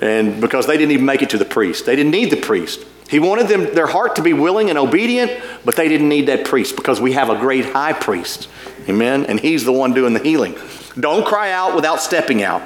and 0.00 0.40
because 0.40 0.68
they 0.68 0.76
didn't 0.76 0.92
even 0.92 1.06
make 1.06 1.22
it 1.22 1.30
to 1.30 1.38
the 1.38 1.44
priest, 1.44 1.86
they 1.86 1.96
didn't 1.96 2.12
need 2.12 2.30
the 2.30 2.40
priest. 2.40 2.84
He 3.08 3.18
wanted 3.18 3.48
them 3.48 3.74
their 3.74 3.88
heart 3.88 4.14
to 4.16 4.22
be 4.22 4.32
willing 4.32 4.70
and 4.70 4.78
obedient, 4.78 5.32
but 5.64 5.74
they 5.74 5.88
didn't 5.88 6.08
need 6.08 6.26
that 6.26 6.44
priest 6.44 6.76
because 6.76 7.00
we 7.00 7.14
have 7.14 7.30
a 7.30 7.38
great 7.38 7.64
high 7.64 7.94
priest. 7.94 8.48
Amen. 8.88 9.26
And 9.26 9.40
he's 9.40 9.64
the 9.64 9.72
one 9.72 9.92
doing 9.92 10.12
the 10.12 10.20
healing. 10.20 10.54
Don't 10.98 11.26
cry 11.26 11.52
out 11.52 11.74
without 11.74 12.00
stepping 12.00 12.42
out. 12.42 12.62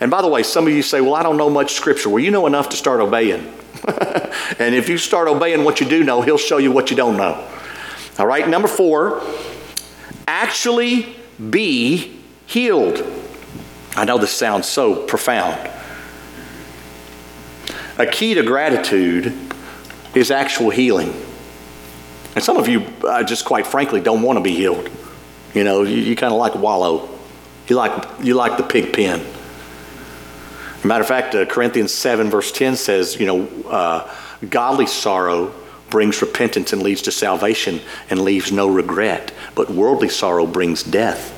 And 0.00 0.10
by 0.10 0.22
the 0.22 0.28
way, 0.28 0.42
some 0.42 0.66
of 0.66 0.72
you 0.72 0.82
say, 0.82 1.00
Well, 1.00 1.14
I 1.14 1.22
don't 1.22 1.36
know 1.36 1.50
much 1.50 1.74
scripture. 1.74 2.08
Well, 2.08 2.22
you 2.22 2.30
know 2.30 2.46
enough 2.46 2.68
to 2.70 2.76
start 2.76 3.00
obeying. 3.00 3.40
and 4.58 4.74
if 4.74 4.88
you 4.88 4.98
start 4.98 5.28
obeying 5.28 5.64
what 5.64 5.80
you 5.80 5.88
do 5.88 6.04
know, 6.04 6.22
He'll 6.22 6.38
show 6.38 6.58
you 6.58 6.72
what 6.72 6.90
you 6.90 6.96
don't 6.96 7.16
know. 7.16 7.48
All 8.18 8.26
right, 8.26 8.48
number 8.48 8.68
four, 8.68 9.22
actually 10.26 11.16
be 11.50 12.16
healed. 12.46 13.02
I 13.96 14.04
know 14.04 14.18
this 14.18 14.32
sounds 14.32 14.66
so 14.68 15.04
profound. 15.06 15.70
A 17.98 18.06
key 18.06 18.34
to 18.34 18.42
gratitude 18.42 19.32
is 20.14 20.30
actual 20.30 20.70
healing. 20.70 21.12
And 22.34 22.42
some 22.42 22.56
of 22.56 22.66
you, 22.66 22.84
uh, 23.04 23.22
just 23.22 23.44
quite 23.44 23.66
frankly, 23.66 24.00
don't 24.00 24.22
want 24.22 24.36
to 24.36 24.42
be 24.42 24.54
healed. 24.54 24.90
You 25.54 25.62
know, 25.62 25.82
you, 25.82 25.96
you 25.96 26.16
kind 26.16 26.32
of 26.32 26.38
like 26.38 26.56
wallow. 26.56 27.08
You 27.68 27.76
like, 27.76 28.04
you 28.20 28.34
like 28.34 28.56
the 28.56 28.62
pig 28.62 28.92
pen. 28.92 29.24
Matter 30.84 31.00
of 31.00 31.08
fact, 31.08 31.34
uh, 31.34 31.46
Corinthians 31.46 31.92
7, 31.92 32.28
verse 32.28 32.52
10 32.52 32.76
says, 32.76 33.18
you 33.18 33.26
know, 33.26 33.48
uh, 33.68 34.14
godly 34.50 34.86
sorrow 34.86 35.54
brings 35.88 36.20
repentance 36.20 36.74
and 36.74 36.82
leads 36.82 37.02
to 37.02 37.10
salvation 37.10 37.80
and 38.10 38.20
leaves 38.20 38.52
no 38.52 38.68
regret, 38.68 39.32
but 39.54 39.70
worldly 39.70 40.10
sorrow 40.10 40.46
brings 40.46 40.82
death. 40.82 41.32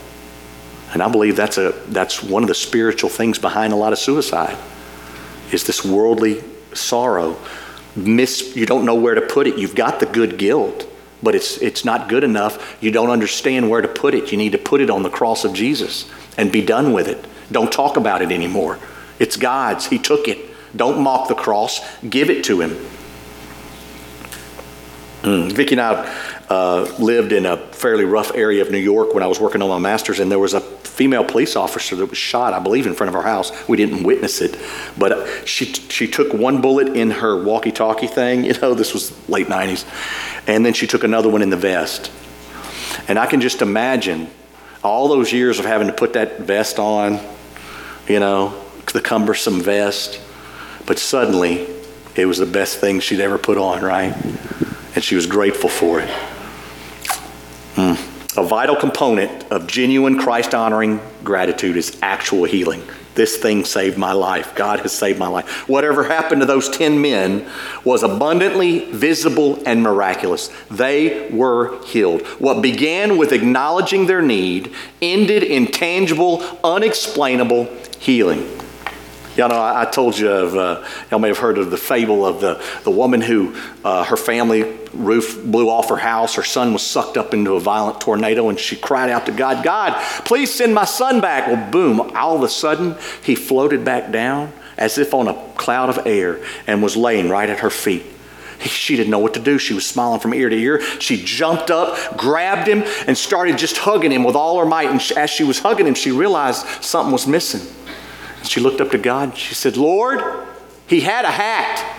And 0.93 1.03
I 1.03 1.09
believe 1.09 1.37
that's, 1.37 1.59
a, 1.59 1.73
that's 1.89 2.23
one 2.23 2.43
of 2.43 2.49
the 2.49 2.55
spiritual 2.55 3.11
things 3.11 3.39
behind 3.39 3.73
a 3.73 3.77
lot 3.77 3.93
of 3.93 3.99
suicide 3.99 4.57
is 5.53 5.65
this 5.65 5.85
worldly 5.85 6.43
sorrow. 6.75 7.37
Miss, 7.95 8.57
you 8.57 8.67
don't 8.67 8.85
know 8.85 8.97
where 8.97 9.15
to 9.15 9.21
put 9.21 9.47
it. 9.47 9.59
You've 9.59 9.77
got 9.77 10.01
the 10.01 10.07
good 10.07 10.39
guilt 10.39 10.89
but 11.27 11.35
it's, 11.35 11.59
it's 11.59 11.85
not 11.85 12.09
good 12.09 12.23
enough. 12.23 12.77
You 12.81 12.93
don't 12.93 13.11
understand 13.11 13.69
where 13.69 13.83
to 13.83 13.89
put 13.89 14.15
it. 14.15 14.31
You 14.31 14.39
need 14.39 14.53
to 14.53 14.59
put 14.59 14.81
it 14.81 14.91
on 14.91 15.03
the 15.03 15.11
cross 15.11 15.45
of 15.45 15.53
Jesus 15.53 16.09
and 16.39 16.53
be 16.53 16.65
done 16.65 16.93
with 16.93 17.09
it. 17.09 17.27
Don't 17.51 17.73
talk 17.73 17.97
about 17.97 18.23
it 18.23 18.31
anymore. 18.31 18.79
It's 19.19 19.37
God's. 19.37 19.87
He 19.87 19.99
took 19.99 20.29
it. 20.29 20.39
Don't 20.77 21.03
mock 21.03 21.27
the 21.27 21.35
cross, 21.35 21.81
give 22.09 22.31
it 22.31 22.45
to 22.45 22.61
Him. 22.61 22.71
Mm. 25.23 25.51
Vicki 25.51 25.75
and 25.75 25.81
I 25.81 26.36
uh, 26.49 26.93
lived 26.99 27.33
in 27.33 27.47
a 27.47 27.57
fairly 27.57 28.05
rough 28.05 28.35
area 28.35 28.63
of 28.63 28.71
New 28.71 28.79
York 28.79 29.15
when 29.15 29.23
I 29.23 29.27
was 29.27 29.41
working 29.41 29.63
on 29.63 29.69
my 29.69 29.79
master's, 29.79 30.21
and 30.21 30.31
there 30.31 30.39
was 30.39 30.55
a 30.55 30.61
female 30.61 31.25
police 31.25 31.57
officer 31.57 31.97
that 31.97 32.07
was 32.07 32.19
shot, 32.19 32.55
I 32.55 32.59
believe, 32.59 32.87
in 32.87 32.95
front 32.95 33.09
of 33.09 33.15
our 33.15 33.23
house. 33.23 33.53
We 33.69 33.77
didn't 33.77 34.03
witness 34.05 34.41
it, 34.41 34.57
but 34.97 35.47
she 35.47 35.67
she 35.67 36.09
took 36.09 36.33
one 36.33 36.61
bullet 36.61 36.89
in 36.97 37.11
her 37.11 37.43
walkie-talkie 37.43 38.07
thing. 38.07 38.45
You 38.47 38.55
know, 38.61 38.75
this 38.75 38.95
was 38.95 39.13
late 39.29 39.49
'90s, 39.49 39.85
and 40.47 40.65
then 40.65 40.73
she 40.73 40.87
took 40.87 41.05
another 41.05 41.29
one 41.29 41.43
in 41.43 41.51
the 41.51 41.57
vest. 41.57 42.11
And 43.09 43.19
I 43.19 43.27
can 43.27 43.41
just 43.41 43.61
imagine 43.61 44.29
all 44.83 45.09
those 45.09 45.33
years 45.33 45.59
of 45.59 45.65
having 45.65 45.89
to 45.89 45.93
put 45.93 46.13
that 46.13 46.41
vest 46.41 46.79
on, 46.79 47.21
you 48.09 48.21
know, 48.21 48.63
the 48.93 49.01
cumbersome 49.01 49.61
vest, 49.61 50.21
but 50.87 50.99
suddenly 50.99 51.67
it 52.15 52.27
was 52.27 52.39
the 52.39 52.47
best 52.47 52.79
thing 52.79 53.01
she'd 53.01 53.21
ever 53.21 53.37
put 53.37 53.59
on, 53.59 53.83
right? 53.83 54.15
And 54.95 55.05
she 55.05 55.17
was 55.17 55.27
grateful 55.27 55.69
for 55.69 56.01
it. 56.01 56.36
Mm. 57.77 58.39
A 58.39 58.43
vital 58.43 58.77
component 58.77 59.51
of 59.51 59.67
genuine 59.67 60.19
Christ 60.19 60.55
honoring 60.55 61.01
gratitude 61.25 61.77
is 61.77 61.99
actual 62.03 62.45
healing. 62.45 62.83
This 63.15 63.37
thing 63.39 63.65
saved 63.65 63.97
my 63.97 64.13
life. 64.13 64.55
God 64.55 64.81
has 64.81 64.93
saved 64.93 65.19
my 65.19 65.27
life. 65.29 65.69
Whatever 65.69 66.05
happened 66.05 66.43
to 66.43 66.47
those 66.47 66.69
10 66.69 67.01
men 67.01 67.47
was 67.85 68.03
abundantly 68.03 68.91
visible 68.93 69.63
and 69.65 69.83
miraculous. 69.83 70.49
They 70.71 71.31
were 71.31 71.83
healed. 71.85 72.27
What 72.39 72.63
began 72.63 73.17
with 73.17 73.33
acknowledging 73.33 74.07
their 74.07 74.21
need 74.21 74.75
ended 75.01 75.43
in 75.43 75.67
tangible, 75.67 76.43
unexplainable 76.63 77.65
healing. 77.99 78.47
Y'all 79.37 79.51
know, 79.51 79.57
I, 79.57 79.83
I 79.83 79.85
told 79.85 80.19
you 80.19 80.31
of, 80.31 80.57
uh, 80.57 80.87
y'all 81.11 81.19
may 81.19 81.29
have 81.29 81.39
heard 81.39 81.59
of 81.59 81.71
the 81.71 81.77
fable 81.77 82.25
of 82.25 82.41
the, 82.41 82.63
the 82.85 82.91
woman 82.91 83.21
who 83.21 83.55
uh, 83.85 84.05
her 84.05 84.17
family 84.17 84.63
roof 84.95 85.45
blew 85.45 85.69
off 85.69 85.91
her 85.91 85.97
house. 85.97 86.37
Her 86.37 86.43
son 86.43 86.73
was 86.73 86.83
sucked 86.83 87.17
up 87.17 87.35
into 87.35 87.55
a 87.55 87.61
violent 87.61 88.01
tornado, 88.01 88.49
and 88.49 88.59
she 88.59 88.77
cried 88.77 89.11
out 89.11 89.27
to 89.27 89.33
God, 89.33 89.63
God, 89.63 90.01
please 90.25 90.53
send 90.53 90.75
my 90.75 90.87
son 90.87 91.21
back. 91.21 91.49
Well, 91.49 91.71
boom, 91.71 92.01
all 92.15 92.37
of 92.37 92.43
a 92.43 92.49
sudden, 92.49 92.97
he 93.23 93.35
floated 93.35 93.85
back 93.85 94.11
down 94.11 94.53
as 94.79 94.99
if 94.99 95.13
on 95.13 95.29
a 95.29 95.35
cloud 95.57 95.91
of 95.91 96.07
air 96.07 96.41
and 96.67 96.83
was 96.83 96.97
laying 96.97 97.29
right 97.29 97.49
at 97.49 97.61
her 97.61 97.71
feet. 97.71 98.05
She 98.61 98.97
didn't 98.97 99.11
know 99.11 99.19
what 99.19 99.35
to 99.35 99.41
do. 99.41 99.59
She 99.59 99.75
was 99.75 99.85
smiling 99.85 100.19
from 100.19 100.33
ear 100.33 100.49
to 100.49 100.57
ear. 100.57 100.81
She 100.99 101.23
jumped 101.23 101.71
up, 101.71 102.17
grabbed 102.17 102.67
him, 102.67 102.85
and 103.07 103.17
started 103.17 103.59
just 103.59 103.77
hugging 103.77 104.11
him 104.11 104.25
with 104.25 104.35
all 104.35 104.59
her 104.59 104.65
might. 104.65 104.89
And 104.91 105.19
as 105.19 105.29
she 105.29 105.45
was 105.45 105.59
hugging 105.59 105.87
him, 105.87 105.95
she 105.95 106.11
realized 106.11 106.67
something 106.83 107.13
was 107.13 107.27
missing. 107.27 107.61
She 108.47 108.61
looked 108.61 108.81
up 108.81 108.91
to 108.91 108.99
God. 108.99 109.37
She 109.37 109.55
said, 109.55 109.77
Lord, 109.77 110.23
he 110.87 111.01
had 111.01 111.25
a 111.25 111.31
hat. 111.31 111.93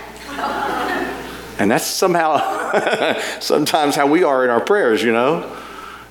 And 1.58 1.70
that's 1.70 1.86
somehow, 1.86 3.18
sometimes 3.40 3.96
how 3.96 4.06
we 4.06 4.22
are 4.22 4.44
in 4.44 4.50
our 4.50 4.60
prayers, 4.60 5.02
you 5.02 5.12
know. 5.12 5.56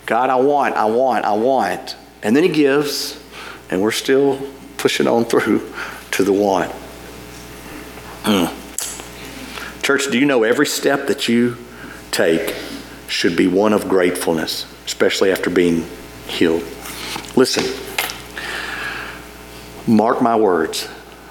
God, 0.05 0.29
I 0.29 0.35
want, 0.35 0.75
I 0.75 0.85
want, 0.85 1.25
I 1.25 1.33
want. 1.33 1.95
And 2.21 2.35
then 2.35 2.43
he 2.43 2.49
gives, 2.49 3.21
and 3.69 3.81
we're 3.81 3.91
still 3.91 4.39
pushing 4.77 5.07
on 5.07 5.25
through 5.25 5.71
to 6.11 6.23
the 6.23 6.33
want. 6.33 6.71
Mm. 8.23 9.83
Church, 9.83 10.11
do 10.11 10.19
you 10.19 10.25
know 10.25 10.43
every 10.43 10.65
step 10.65 11.07
that 11.07 11.29
you 11.29 11.57
take 12.11 12.55
should 13.07 13.37
be 13.37 13.47
one 13.47 13.71
of 13.71 13.87
gratefulness, 13.87 14.65
especially 14.85 15.31
after 15.31 15.49
being 15.49 15.85
healed? 16.27 16.63
Listen. 17.35 17.96
Mark 19.87 20.21
my 20.21 20.35
words. 20.35 20.87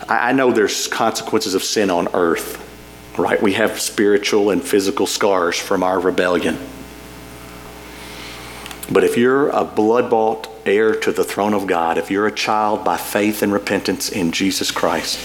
I 0.08 0.32
know 0.32 0.50
there's 0.50 0.88
consequences 0.88 1.54
of 1.54 1.62
sin 1.62 1.90
on 1.90 2.08
earth, 2.14 2.62
right? 3.18 3.40
We 3.42 3.52
have 3.52 3.78
spiritual 3.80 4.50
and 4.50 4.62
physical 4.62 5.06
scars 5.06 5.58
from 5.58 5.82
our 5.82 6.00
rebellion. 6.00 6.58
But 8.90 9.04
if 9.04 9.18
you're 9.18 9.50
a 9.50 9.64
blood 9.64 10.08
bought 10.08 10.48
heir 10.64 10.94
to 10.94 11.12
the 11.12 11.24
throne 11.24 11.52
of 11.52 11.66
God, 11.66 11.98
if 11.98 12.10
you're 12.10 12.26
a 12.26 12.32
child 12.32 12.84
by 12.84 12.96
faith 12.96 13.42
and 13.42 13.52
repentance 13.52 14.08
in 14.08 14.32
Jesus 14.32 14.70
Christ, 14.70 15.18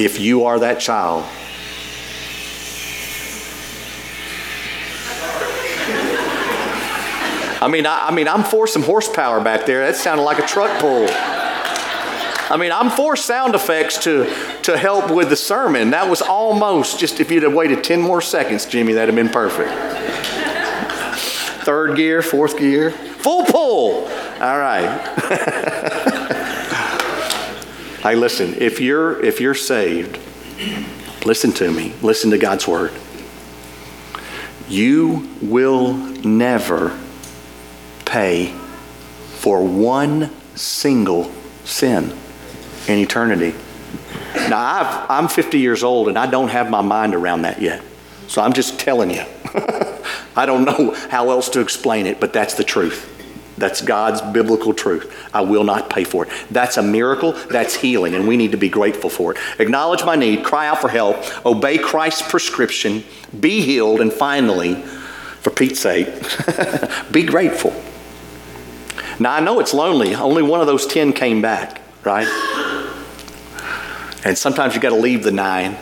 if 0.00 0.18
you 0.18 0.44
are 0.46 0.58
that 0.58 0.80
child, 0.80 1.24
I 7.62 7.68
mean, 7.68 7.86
I, 7.86 8.08
I, 8.08 8.10
mean, 8.10 8.28
I'm 8.28 8.42
for 8.42 8.66
some 8.66 8.82
horsepower 8.82 9.40
back 9.42 9.66
there. 9.66 9.86
That 9.86 9.96
sounded 9.96 10.22
like 10.24 10.38
a 10.38 10.46
truck 10.46 10.80
pull. 10.80 11.06
I 12.50 12.58
mean, 12.58 12.72
I'm 12.72 12.90
for 12.90 13.16
sound 13.16 13.54
effects 13.54 14.04
to, 14.04 14.26
to 14.62 14.76
help 14.76 15.10
with 15.10 15.30
the 15.30 15.36
sermon. 15.36 15.90
That 15.90 16.10
was 16.10 16.20
almost 16.20 16.98
just 16.98 17.18
if 17.18 17.30
you'd 17.30 17.42
have 17.42 17.54
waited 17.54 17.82
10 17.82 18.02
more 18.02 18.20
seconds, 18.20 18.66
Jimmy, 18.66 18.92
that'd 18.92 19.14
have 19.14 19.24
been 19.24 19.32
perfect. 19.32 19.70
Third 21.64 21.96
gear, 21.96 22.20
fourth 22.20 22.58
gear, 22.58 22.90
full 22.90 23.46
pull. 23.46 24.04
All 24.04 24.58
right. 24.58 24.84
hey, 28.02 28.14
listen, 28.14 28.54
if 28.58 28.80
you're 28.80 29.24
if 29.24 29.40
you're 29.40 29.54
saved, 29.54 30.18
listen 31.24 31.50
to 31.52 31.72
me. 31.72 31.94
Listen 32.02 32.30
to 32.32 32.38
God's 32.38 32.68
word. 32.68 32.92
You 34.68 35.30
will 35.40 35.94
never 35.94 36.98
pay 38.04 38.52
for 39.36 39.66
one 39.66 40.30
single 40.54 41.32
sin 41.64 42.14
in 42.88 42.98
eternity. 42.98 43.54
Now, 44.34 45.06
i 45.08 45.18
am 45.18 45.28
50 45.28 45.58
years 45.58 45.82
old 45.82 46.08
and 46.08 46.18
I 46.18 46.26
don't 46.26 46.48
have 46.48 46.70
my 46.70 46.82
mind 46.82 47.14
around 47.14 47.42
that 47.42 47.62
yet. 47.62 47.82
So 48.26 48.42
I'm 48.42 48.52
just 48.52 48.78
telling 48.78 49.10
you. 49.10 49.24
I 50.36 50.46
don't 50.46 50.64
know 50.64 50.94
how 51.10 51.30
else 51.30 51.48
to 51.50 51.60
explain 51.60 52.06
it, 52.06 52.20
but 52.20 52.32
that's 52.32 52.54
the 52.54 52.64
truth. 52.64 53.10
That's 53.56 53.80
God's 53.80 54.20
biblical 54.20 54.74
truth. 54.74 55.14
I 55.32 55.42
will 55.42 55.62
not 55.62 55.88
pay 55.88 56.02
for 56.02 56.26
it. 56.26 56.32
That's 56.50 56.76
a 56.76 56.82
miracle. 56.82 57.32
That's 57.32 57.76
healing, 57.76 58.14
and 58.14 58.26
we 58.26 58.36
need 58.36 58.50
to 58.50 58.56
be 58.56 58.68
grateful 58.68 59.10
for 59.10 59.32
it. 59.32 59.38
Acknowledge 59.60 60.04
my 60.04 60.16
need, 60.16 60.44
cry 60.44 60.66
out 60.66 60.80
for 60.80 60.88
help, 60.88 61.16
obey 61.46 61.78
Christ's 61.78 62.28
prescription, 62.28 63.04
be 63.38 63.60
healed, 63.60 64.00
and 64.00 64.12
finally, 64.12 64.74
for 64.74 65.50
Pete's 65.50 65.78
sake, 65.78 66.08
be 67.12 67.22
grateful. 67.22 67.72
Now, 69.20 69.34
I 69.34 69.40
know 69.40 69.60
it's 69.60 69.72
lonely. 69.72 70.16
Only 70.16 70.42
one 70.42 70.60
of 70.60 70.66
those 70.66 70.86
10 70.88 71.12
came 71.12 71.40
back, 71.40 71.80
right? 72.02 72.26
And 74.24 74.38
sometimes 74.38 74.74
you 74.74 74.80
got 74.80 74.90
to 74.90 74.96
leave 74.96 75.22
the 75.22 75.30
nine 75.30 75.76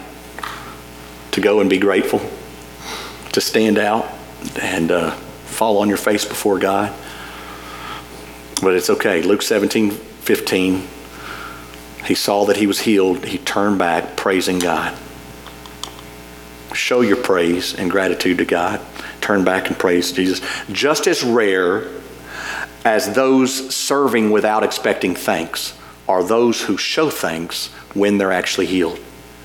to 1.30 1.40
go 1.40 1.60
and 1.60 1.70
be 1.70 1.78
grateful, 1.78 2.20
to 3.32 3.40
stand 3.40 3.78
out 3.78 4.10
and 4.60 4.90
uh, 4.90 5.12
fall 5.46 5.78
on 5.78 5.88
your 5.88 5.96
face 5.96 6.24
before 6.24 6.58
God. 6.58 6.92
But 8.60 8.74
it's 8.74 8.90
okay. 8.90 9.22
Luke 9.22 9.42
17, 9.42 9.92
15. 9.92 10.88
He 12.04 12.14
saw 12.16 12.44
that 12.46 12.56
he 12.56 12.66
was 12.66 12.80
healed. 12.80 13.24
He 13.24 13.38
turned 13.38 13.78
back, 13.78 14.16
praising 14.16 14.58
God. 14.58 14.98
Show 16.74 17.02
your 17.02 17.18
praise 17.18 17.74
and 17.74 17.90
gratitude 17.90 18.38
to 18.38 18.44
God. 18.44 18.80
Turn 19.20 19.44
back 19.44 19.68
and 19.68 19.78
praise 19.78 20.10
Jesus. 20.10 20.40
Just 20.72 21.06
as 21.06 21.22
rare 21.22 21.88
as 22.84 23.14
those 23.14 23.72
serving 23.72 24.30
without 24.32 24.64
expecting 24.64 25.14
thanks 25.14 25.78
are 26.12 26.22
those 26.22 26.62
who 26.62 26.76
show 26.76 27.08
thanks 27.08 27.68
when 27.94 28.18
they're 28.18 28.32
actually 28.32 28.66
healed. 28.66 29.00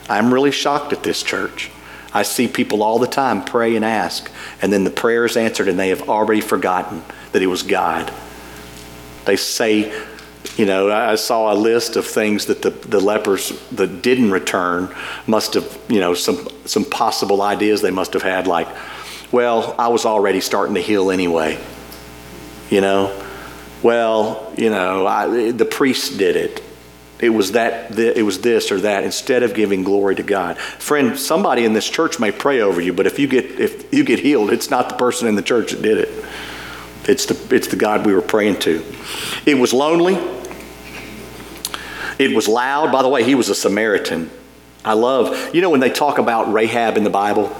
I'm 0.10 0.34
really 0.34 0.52
shocked 0.52 0.92
at 0.92 1.04
this 1.04 1.24
church. 1.24 1.72
I 2.14 2.24
see 2.24 2.48
people 2.48 2.84
all 2.84 3.00
the 3.00 3.08
time 3.08 3.44
pray 3.44 3.76
and 3.76 3.86
ask, 3.86 4.30
and 4.62 4.72
then 4.72 4.84
the 4.84 4.90
prayer 4.90 5.26
is 5.26 5.38
answered, 5.38 5.68
and 5.68 5.80
they 5.80 5.90
have 5.90 6.10
already 6.10 6.42
forgotten 6.42 7.04
that 7.32 7.42
it 7.42 7.48
was 7.48 7.64
God. 7.64 8.12
They 9.26 9.38
say, 9.38 9.92
you 10.58 10.66
know, 10.66 10.92
I 10.92 11.16
saw 11.16 11.54
a 11.54 11.56
list 11.56 11.96
of 11.96 12.06
things 12.06 12.48
that 12.48 12.62
the, 12.62 12.72
the 12.72 13.00
lepers 13.00 13.50
that 13.72 14.02
didn't 14.02 14.32
return 14.32 14.94
must 15.26 15.54
have, 15.54 15.80
you 15.88 16.00
know, 16.00 16.14
some, 16.14 16.48
some 16.66 16.86
possible 16.86 17.42
ideas 17.42 17.82
they 17.82 17.92
must 17.92 18.14
have 18.14 18.24
had, 18.24 18.48
like, 18.48 18.68
well, 19.32 19.76
I 19.78 19.88
was 19.90 20.06
already 20.06 20.42
starting 20.42 20.76
to 20.76 20.82
heal 20.82 21.12
anyway. 21.12 21.60
You 22.70 22.82
know, 22.82 23.27
well, 23.84 24.54
you 24.58 24.70
know, 24.70 25.06
I, 25.06 25.52
the 25.52 25.66
priest 25.66 26.18
did 26.18 26.36
it. 26.36 26.64
It 27.20 27.30
was 27.30 27.54
that, 27.54 27.98
it 27.98 28.24
was 28.24 28.42
this 28.42 28.72
or 28.72 28.80
that, 28.82 29.04
instead 29.04 29.42
of 29.42 29.56
giving 29.56 29.84
glory 29.84 30.16
to 30.16 30.24
God. 30.24 30.58
Friend, 30.58 31.18
somebody 31.18 31.66
in 31.66 31.74
this 31.74 31.90
church 31.90 32.20
may 32.20 32.32
pray 32.32 32.62
over 32.62 32.80
you, 32.80 32.94
but 32.94 33.08
if 33.08 33.18
you 33.18 33.28
get, 33.28 33.46
if 33.60 33.92
you 33.92 34.04
get 34.04 34.20
healed, 34.20 34.52
it's 34.52 34.70
not 34.70 34.90
the 34.90 34.96
person 34.96 35.28
in 35.28 35.36
the 35.36 35.42
church 35.42 35.72
that 35.72 35.82
did 35.82 35.98
it. 35.98 36.26
It's 37.06 37.26
the, 37.26 37.56
it's 37.56 37.68
the 37.68 37.76
God 37.76 38.06
we 38.06 38.14
were 38.14 38.22
praying 38.22 38.60
to. 38.60 38.84
It 39.46 39.56
was 39.56 39.74
lonely. 39.74 40.16
It 42.20 42.36
was 42.36 42.48
loud. 42.48 42.92
By 42.92 43.02
the 43.02 43.10
way, 43.10 43.24
he 43.24 43.34
was 43.34 43.50
a 43.50 43.56
Samaritan. 43.56 44.30
I 44.86 44.94
love, 44.94 45.56
you 45.56 45.62
know, 45.62 45.70
when 45.70 45.80
they 45.80 45.90
talk 45.90 46.20
about 46.20 46.52
Rahab 46.54 46.98
in 46.98 47.04
the 47.04 47.10
Bible, 47.10 47.56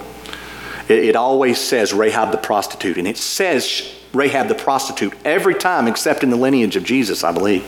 it, 0.88 1.00
it 1.00 1.16
always 1.16 1.60
says 1.60 1.94
Rahab 1.94 2.32
the 2.32 2.38
prostitute, 2.38 2.98
and 2.98 3.08
it 3.08 3.18
says 3.18 3.97
Rahab 4.18 4.48
the 4.48 4.56
prostitute 4.56 5.14
every 5.24 5.56
time 5.56 5.88
except 5.88 6.24
in 6.24 6.30
the 6.30 6.36
lineage 6.36 6.76
of 6.76 6.84
Jesus, 6.84 7.24
I 7.24 7.32
believe. 7.32 7.66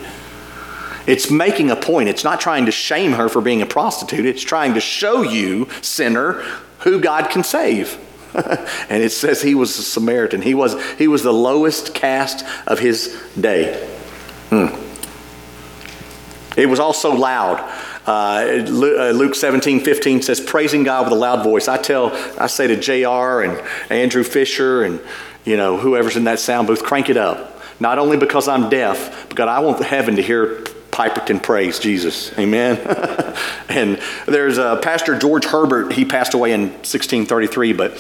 It's 1.08 1.32
making 1.32 1.72
a 1.72 1.76
point. 1.76 2.10
It's 2.10 2.24
not 2.24 2.40
trying 2.40 2.66
to 2.66 2.72
shame 2.72 3.14
her 3.14 3.30
for 3.30 3.42
being 3.42 3.62
a 3.62 3.66
prostitute. 3.66 4.26
It's 4.26 4.44
trying 4.44 4.76
to 4.76 4.80
show 4.80 5.22
you, 5.22 5.68
sinner, 5.82 6.34
who 6.80 7.00
God 7.00 7.30
can 7.30 7.44
save. 7.44 7.98
and 8.36 9.02
it 9.02 9.12
says 9.12 9.42
he 9.42 9.56
was 9.56 9.78
a 9.80 9.84
Samaritan. 9.84 10.42
He 10.42 10.54
was, 10.54 10.76
he 10.98 11.08
was 11.08 11.24
the 11.24 11.34
lowest 11.34 11.96
caste 11.96 12.46
of 12.68 12.80
his 12.80 13.20
day. 13.40 13.88
Hmm. 14.50 14.68
It 16.56 16.68
was 16.68 16.80
also 16.80 17.16
loud. 17.16 17.60
Uh, 18.06 18.12
uh 18.12 19.12
Luke 19.12 19.36
17, 19.36 19.80
15 19.80 20.22
says, 20.22 20.40
praising 20.40 20.84
God 20.84 21.06
with 21.06 21.14
a 21.14 21.20
loud 21.20 21.44
voice. 21.44 21.68
I 21.68 21.78
tell, 21.78 22.12
I 22.40 22.48
say 22.48 22.68
to 22.68 22.76
JR 22.76 23.42
and 23.42 23.60
Andrew 23.90 24.24
Fisher 24.24 24.84
and, 24.84 25.00
you 25.50 25.58
know, 25.58 25.78
whoever's 25.78 26.16
in 26.16 26.26
that 26.26 26.40
sound 26.40 26.68
booth, 26.68 26.84
crank 26.84 27.10
it 27.10 27.18
up. 27.18 27.60
Not 27.80 27.98
only 27.98 28.18
because 28.18 28.48
I'm 28.48 28.70
deaf, 28.70 29.28
but 29.30 29.36
God, 29.36 29.48
I 29.48 29.62
want 29.62 29.84
heaven 29.84 30.18
to 30.18 30.22
hear 30.22 30.62
Piperton 30.92 31.42
praise 31.42 31.80
Jesus. 31.80 32.38
Amen. 32.38 32.78
and 33.70 34.00
there's 34.28 34.60
a 34.60 34.80
Pastor 34.84 35.18
George 35.18 35.46
Herbert. 35.46 35.94
He 35.94 36.06
passed 36.06 36.36
away 36.36 36.52
in 36.52 36.70
1633, 36.70 37.74
but 37.74 37.94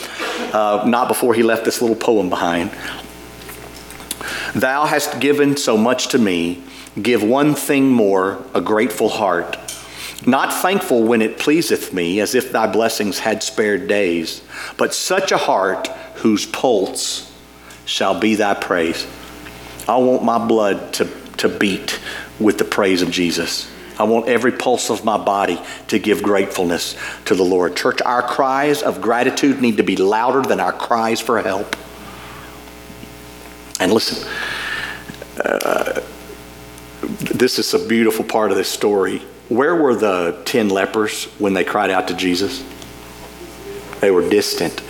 uh, 0.53 0.83
not 0.87 1.07
before 1.07 1.33
he 1.33 1.41
left 1.41 1.65
this 1.65 1.81
little 1.81 1.95
poem 1.95 2.29
behind. 2.29 2.69
Thou 4.53 4.85
hast 4.85 5.19
given 5.19 5.57
so 5.57 5.75
much 5.75 6.09
to 6.09 6.19
me. 6.19 6.61
Give 7.01 7.23
one 7.23 7.55
thing 7.55 7.89
more, 7.89 8.43
a 8.53 8.61
grateful 8.61 9.09
heart. 9.09 9.57
Not 10.27 10.53
thankful 10.53 11.03
when 11.03 11.23
it 11.23 11.39
pleaseth 11.39 11.93
me, 11.93 12.19
as 12.19 12.35
if 12.35 12.51
thy 12.51 12.67
blessings 12.71 13.17
had 13.17 13.41
spared 13.41 13.87
days, 13.87 14.43
but 14.77 14.93
such 14.93 15.31
a 15.31 15.37
heart 15.37 15.87
whose 16.17 16.45
pulse 16.45 17.28
shall 17.89 18.19
be 18.19 18.35
thy 18.35 18.53
praise. 18.53 19.07
I 19.87 19.97
want 19.97 20.23
my 20.23 20.45
blood 20.45 20.93
to, 20.93 21.05
to 21.37 21.49
beat 21.49 21.99
with 22.39 22.59
the 22.59 22.63
praise 22.63 23.01
of 23.01 23.09
Jesus. 23.09 23.69
I 23.97 24.03
want 24.03 24.29
every 24.29 24.51
pulse 24.51 24.91
of 24.91 25.03
my 25.03 25.17
body 25.17 25.59
to 25.87 25.97
give 25.97 26.21
gratefulness 26.21 26.95
to 27.25 27.35
the 27.35 27.43
Lord. 27.43 27.75
Church, 27.75 28.01
our 28.03 28.21
cries 28.21 28.83
of 28.83 29.01
gratitude 29.01 29.59
need 29.59 29.77
to 29.77 29.83
be 29.83 29.95
louder 29.95 30.41
than 30.41 30.59
our 30.59 30.71
cries 30.71 31.19
for 31.19 31.41
help. 31.41 31.75
And 33.79 33.91
listen, 33.91 34.29
uh, 35.43 36.01
this 37.01 37.57
is 37.57 37.73
a 37.73 37.87
beautiful 37.87 38.23
part 38.23 38.51
of 38.51 38.57
this 38.57 38.69
story. 38.69 39.19
Where 39.49 39.75
were 39.75 39.95
the 39.95 40.39
10 40.45 40.69
lepers 40.69 41.25
when 41.39 41.53
they 41.53 41.63
cried 41.63 41.89
out 41.89 42.07
to 42.09 42.13
Jesus? 42.13 42.63
They 43.99 44.11
were 44.11 44.29
distant. 44.29 44.81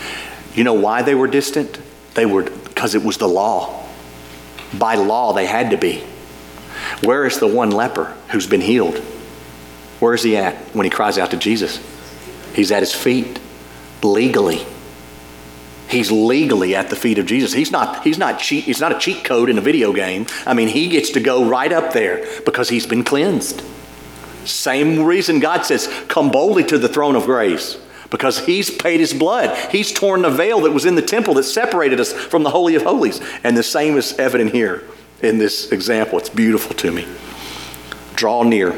You 0.53 0.65
know 0.65 0.74
why 0.74 1.01
they 1.01 1.15
were 1.15 1.28
distant? 1.28 1.80
They 2.14 2.26
were 2.26 2.43
because 2.43 2.95
it 2.95 3.03
was 3.03 3.18
the 3.18 3.28
law. 3.28 3.86
By 4.74 4.95
law, 4.95 5.34
they 5.34 5.45
had 5.45 5.72
to 5.72 5.78
be. 5.78 6.03
Where 7.03 7.26
is 7.26 7.39
the 7.39 7.47
one 7.47 7.72
leper 7.72 8.16
who's 8.30 8.47
been 8.47 8.62
healed? 8.62 8.97
Where 9.99 10.14
is 10.14 10.24
he 10.24 10.38
at 10.38 10.55
when 10.74 10.86
he 10.86 10.89
cries 10.89 11.18
out 11.18 11.32
to 11.32 11.38
Jesus? 11.38 11.80
He's 12.53 12.72
at 12.72 12.82
his 12.82 12.93
feet, 12.93 13.39
legally. 14.01 14.66
He's 15.89 16.12
legally 16.12 16.76
at 16.76 16.89
the 16.89 16.95
feet 16.95 17.18
of 17.18 17.26
Jesus. 17.26 17.51
He's 17.51 17.72
not, 17.72 18.03
he's 18.03 18.18
not 18.18 18.39
cheat, 18.39 18.66
he's 18.66 18.80
not 18.80 18.95
a 18.95 18.99
cheat 18.99 19.24
code 19.24 19.49
in 19.49 19.57
a 19.57 19.62
video 19.62 19.91
game. 19.91 20.28
I 20.45 20.53
mean, 20.53 20.68
he 20.68 20.88
gets 20.88 21.10
to 21.12 21.20
go 21.20 21.49
right 21.49 21.72
up 21.72 21.93
there 21.93 22.26
because 22.45 22.70
he's 22.70 22.86
been 22.86 23.03
cleansed. 23.03 23.64
Same 24.45 25.03
reason 25.03 25.39
God 25.39 25.66
says, 25.66 25.88
come 26.07 26.32
boldly 26.32 26.64
to 26.66 26.78
the 26.78 26.88
throne 26.88 27.16
of 27.16 27.26
grace 27.26 27.78
because 28.10 28.45
he's 28.45 28.70
paid 28.70 28.99
his 28.99 29.14
blood. 29.14 29.55
He's 29.72 29.91
torn 29.91 30.22
the 30.22 30.30
veil 30.30 30.62
that 30.62 30.72
was 30.72 30.86
in 30.86 30.95
the 30.95 31.01
temple 31.01 31.36
that 31.36 31.43
separated 31.43 31.99
us 31.99 32.12
from 32.14 32.43
the 32.43 32.49
Holy 32.49 32.76
of 32.76 32.84
Holies. 32.84 33.22
And 33.43 33.55
the 33.55 33.64
same 33.64 33.97
is 33.97 34.18
evident 34.18 34.51
here 34.51 34.84
in 35.22 35.38
this 35.38 35.72
example. 35.72 36.18
It's 36.18 36.30
beautiful 36.30 36.76
to 36.76 36.91
me. 36.91 37.07
Draw 38.16 38.43
near, 38.43 38.76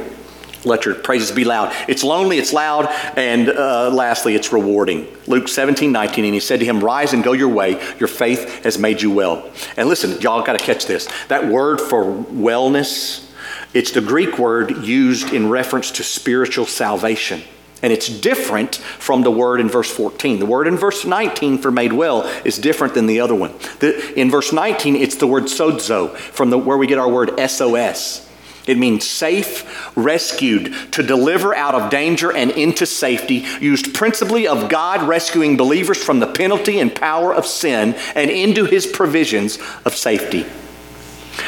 Let 0.63 0.85
your 0.85 0.95
praises 0.95 1.31
be 1.31 1.43
loud. 1.43 1.73
It's 1.87 2.03
lonely, 2.03 2.37
it's 2.37 2.53
loud, 2.53 2.87
and 3.17 3.49
uh, 3.49 3.89
lastly, 3.89 4.35
it's 4.35 4.53
rewarding. 4.53 5.07
Luke 5.25 5.47
17, 5.47 5.91
19, 5.91 6.25
and 6.25 6.33
he 6.33 6.39
said 6.39 6.59
to 6.59 6.65
him, 6.65 6.79
Rise 6.79 7.13
and 7.13 7.23
go 7.23 7.31
your 7.31 7.49
way. 7.49 7.81
Your 7.99 8.07
faith 8.07 8.63
has 8.63 8.77
made 8.77 9.01
you 9.01 9.09
well. 9.09 9.49
And 9.77 9.89
listen, 9.89 10.21
y'all 10.21 10.43
got 10.43 10.59
to 10.59 10.63
catch 10.63 10.85
this. 10.85 11.07
That 11.29 11.47
word 11.47 11.81
for 11.81 12.03
wellness, 12.03 13.27
it's 13.73 13.91
the 13.91 14.01
Greek 14.01 14.37
word 14.37 14.85
used 14.85 15.33
in 15.33 15.49
reference 15.49 15.89
to 15.91 16.03
spiritual 16.03 16.67
salvation. 16.67 17.41
And 17.81 17.91
it's 17.91 18.07
different 18.07 18.75
from 18.75 19.23
the 19.23 19.31
word 19.31 19.59
in 19.59 19.67
verse 19.67 19.89
14. 19.89 20.39
The 20.39 20.45
word 20.45 20.67
in 20.67 20.77
verse 20.77 21.03
19 21.03 21.57
for 21.57 21.71
made 21.71 21.93
well 21.93 22.23
is 22.45 22.57
different 22.57 22.93
than 22.93 23.07
the 23.07 23.19
other 23.19 23.33
one. 23.33 23.53
The, 23.79 24.13
in 24.19 24.29
verse 24.29 24.53
19, 24.53 24.95
it's 24.95 25.15
the 25.15 25.27
word 25.27 25.45
sozo, 25.45 26.15
from 26.15 26.51
the, 26.51 26.57
where 26.57 26.77
we 26.77 26.85
get 26.85 26.99
our 26.99 27.09
word 27.09 27.39
SOS. 27.49 28.27
It 28.67 28.77
means 28.77 29.07
safe, 29.07 29.97
rescued, 29.97 30.73
to 30.91 31.01
deliver 31.01 31.55
out 31.55 31.73
of 31.73 31.89
danger 31.89 32.31
and 32.31 32.51
into 32.51 32.85
safety, 32.85 33.45
used 33.59 33.95
principally 33.95 34.47
of 34.47 34.69
God 34.69 35.07
rescuing 35.07 35.57
believers 35.57 36.03
from 36.03 36.19
the 36.19 36.27
penalty 36.27 36.79
and 36.79 36.93
power 36.93 37.33
of 37.33 37.47
sin 37.47 37.95
and 38.13 38.29
into 38.29 38.65
his 38.65 38.85
provisions 38.85 39.57
of 39.83 39.95
safety. 39.95 40.45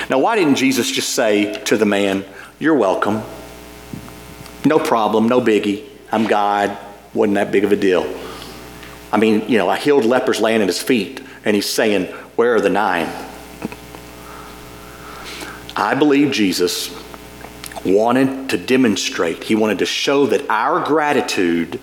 Now, 0.09 0.19
why 0.19 0.35
didn't 0.35 0.55
Jesus 0.55 0.89
just 0.91 1.09
say 1.09 1.61
to 1.65 1.77
the 1.77 1.85
man, 1.85 2.25
You're 2.57 2.75
welcome? 2.75 3.21
No 4.65 4.79
problem, 4.79 5.27
no 5.27 5.39
biggie. 5.39 5.92
I'm 6.13 6.27
God. 6.27 6.77
Wasn't 7.15 7.33
that 7.35 7.51
big 7.51 7.63
of 7.63 7.71
a 7.71 7.75
deal. 7.75 8.03
I 9.11 9.17
mean, 9.17 9.49
you 9.49 9.57
know, 9.57 9.67
I 9.67 9.77
healed 9.79 10.05
lepers 10.05 10.39
laying 10.39 10.61
at 10.61 10.67
his 10.67 10.79
feet, 10.79 11.19
and 11.43 11.55
he's 11.55 11.67
saying, 11.67 12.05
Where 12.35 12.53
are 12.53 12.61
the 12.61 12.69
nine? 12.69 13.07
I 15.75 15.95
believe 15.95 16.31
Jesus 16.31 16.95
wanted 17.83 18.51
to 18.51 18.57
demonstrate, 18.57 19.43
he 19.43 19.55
wanted 19.55 19.79
to 19.79 19.87
show 19.87 20.27
that 20.27 20.47
our 20.51 20.85
gratitude 20.85 21.79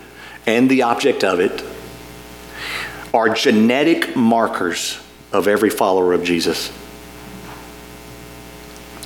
and 0.46 0.70
the 0.70 0.82
object 0.82 1.24
of 1.24 1.40
it 1.40 1.64
are 3.12 3.30
genetic 3.30 4.14
markers 4.14 5.02
of 5.32 5.48
every 5.48 5.70
follower 5.70 6.12
of 6.12 6.22
Jesus. 6.22 6.72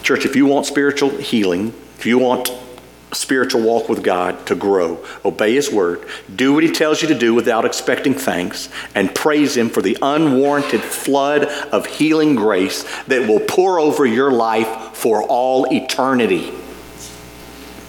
Church, 0.02 0.26
if 0.26 0.36
you 0.36 0.44
want 0.44 0.66
spiritual 0.66 1.08
healing, 1.08 1.68
if 1.96 2.04
you 2.04 2.18
want 2.18 2.50
spiritual 3.14 3.62
walk 3.62 3.88
with 3.88 4.02
God 4.02 4.46
to 4.46 4.54
grow, 4.54 5.04
obey 5.24 5.54
His 5.54 5.70
word, 5.70 6.06
do 6.34 6.52
what 6.52 6.62
He 6.62 6.70
tells 6.70 7.02
you 7.02 7.08
to 7.08 7.18
do 7.18 7.34
without 7.34 7.64
expecting 7.64 8.14
thanks, 8.14 8.68
and 8.94 9.14
praise 9.14 9.56
Him 9.56 9.70
for 9.70 9.82
the 9.82 9.96
unwarranted 10.02 10.80
flood 10.80 11.44
of 11.44 11.86
healing 11.86 12.34
grace 12.34 12.84
that 13.04 13.28
will 13.28 13.40
pour 13.40 13.78
over 13.78 14.04
your 14.04 14.32
life 14.32 14.94
for 14.94 15.22
all 15.22 15.72
eternity. 15.72 16.52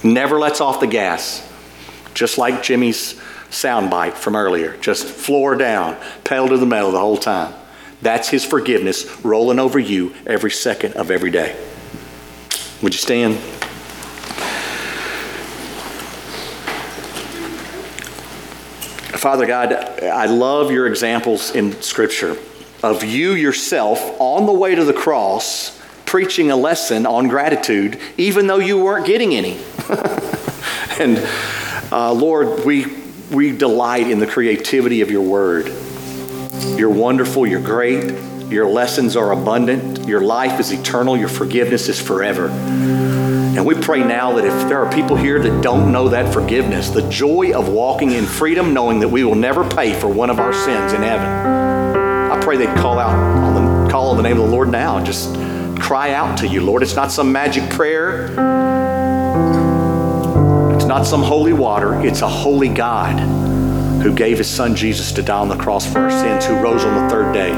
Never 0.04 0.40
lets 0.40 0.62
off 0.62 0.80
the 0.80 0.88
gas, 0.88 1.48
just 2.14 2.38
like 2.38 2.64
Jimmy's 2.64 3.20
soundbite 3.50 4.14
from 4.14 4.36
earlier. 4.36 4.78
Just 4.78 5.06
floor 5.06 5.56
down, 5.56 5.98
pedal 6.24 6.50
to 6.50 6.58
the 6.58 6.66
metal 6.66 6.92
the 6.92 7.00
whole 7.00 7.18
time. 7.18 7.54
That's 8.02 8.30
His 8.30 8.46
forgiveness 8.46 9.24
rolling 9.26 9.60
over 9.60 9.80
you 9.80 10.14
every 10.28 10.52
second 10.52 10.94
of 10.94 11.10
every 11.10 11.32
day. 11.32 11.56
Would 12.82 12.94
you 12.94 13.00
stand? 13.00 13.55
Father 19.26 19.48
God, 19.48 19.74
I 20.04 20.28
love 20.28 20.70
your 20.70 20.86
examples 20.86 21.50
in 21.50 21.82
Scripture 21.82 22.38
of 22.84 23.04
you 23.04 23.32
yourself 23.32 24.00
on 24.22 24.46
the 24.46 24.52
way 24.52 24.76
to 24.76 24.86
the 24.86 24.94
cross 24.94 25.82
preaching 26.06 26.52
a 26.52 26.56
lesson 26.56 27.08
on 27.08 27.28
gratitude, 27.28 28.00
even 28.18 28.46
though 28.46 28.60
you 28.60 28.78
weren't 28.78 29.08
getting 29.08 29.34
any. 29.34 29.58
and 31.00 31.18
uh, 31.92 32.14
Lord, 32.14 32.66
we, 32.66 32.86
we 33.32 33.52
delight 33.52 34.12
in 34.12 34.20
the 34.20 34.28
creativity 34.28 35.02
of 35.02 35.10
your 35.10 35.24
word. 35.24 35.74
You're 36.78 36.92
wonderful, 36.92 37.48
you're 37.48 37.60
great, 37.60 38.14
your 38.52 38.68
lessons 38.68 39.16
are 39.16 39.32
abundant, 39.32 40.08
your 40.08 40.22
life 40.22 40.60
is 40.60 40.72
eternal, 40.72 41.18
your 41.18 41.30
forgiveness 41.30 41.90
is 41.90 42.00
forever. 42.00 43.45
And 43.56 43.66
we 43.66 43.74
pray 43.74 44.04
now 44.04 44.34
that 44.34 44.44
if 44.44 44.68
there 44.68 44.84
are 44.84 44.92
people 44.92 45.16
here 45.16 45.40
that 45.40 45.64
don't 45.64 45.90
know 45.90 46.10
that 46.10 46.34
forgiveness, 46.34 46.90
the 46.90 47.08
joy 47.10 47.54
of 47.54 47.70
walking 47.70 48.12
in 48.12 48.26
freedom, 48.26 48.74
knowing 48.74 49.00
that 49.00 49.08
we 49.08 49.24
will 49.24 49.36
never 49.36 49.64
pay 49.64 49.98
for 49.98 50.10
one 50.10 50.30
of 50.30 50.40
our 50.40 50.52
sins 50.52 50.92
in 50.92 51.02
heaven, 51.02 51.26
I 51.26 52.38
pray 52.44 52.58
they'd 52.58 52.76
call 52.76 53.00
out 53.00 53.16
on 53.16 53.54
the 53.86 53.90
call 53.90 54.10
on 54.10 54.18
the 54.18 54.24
name 54.24 54.38
of 54.38 54.44
the 54.44 54.52
Lord 54.52 54.70
now 54.70 54.98
and 54.98 55.06
just 55.06 55.34
cry 55.80 56.12
out 56.12 56.38
to 56.40 56.48
you, 56.48 56.62
Lord. 56.62 56.84
It's 56.84 56.96
not 56.96 57.14
some 57.14 57.32
magic 57.32 57.70
prayer. 57.70 58.26
It's 60.76 60.86
not 60.86 61.06
some 61.06 61.24
holy 61.24 61.54
water. 61.54 62.06
It's 62.06 62.24
a 62.24 62.28
holy 62.28 62.68
God 62.68 63.20
who 64.02 64.14
gave 64.14 64.38
his 64.38 64.50
son 64.50 64.76
Jesus 64.76 65.14
to 65.14 65.22
die 65.22 65.40
on 65.40 65.48
the 65.48 65.56
cross 65.56 65.92
for 65.92 66.00
our 66.00 66.12
sins, 66.12 66.46
who 66.46 66.56
rose 66.56 66.84
on 66.84 67.04
the 67.04 67.10
third 67.10 67.34
day, 67.34 67.52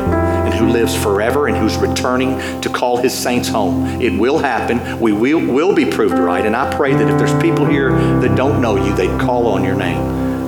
and 0.48 0.56
who 0.56 0.70
lives 0.70 0.96
forever 0.96 1.48
and 1.48 1.58
who's 1.58 1.76
returning 1.76 2.40
to 2.62 2.70
call 2.70 2.96
his 2.96 3.14
saints 3.14 3.50
home. 3.50 4.02
It 4.02 4.18
will 4.18 4.38
happen. 4.38 5.00
We 5.02 5.12
will, 5.12 5.46
will 5.46 5.76
be 5.76 5.86
proved 5.86 6.18
right. 6.18 6.46
And 6.46 6.56
I 6.56 6.74
pray 6.74 6.94
that 6.94 7.10
if 7.10 7.18
there's 7.18 7.42
people 7.44 7.66
here 7.66 7.92
that 7.92 8.38
don't 8.38 8.62
know 8.62 8.78
you, 8.78 8.96
they'd 8.96 9.20
call 9.20 9.48
on 9.48 9.66
your 9.66 9.76
name. 9.76 9.98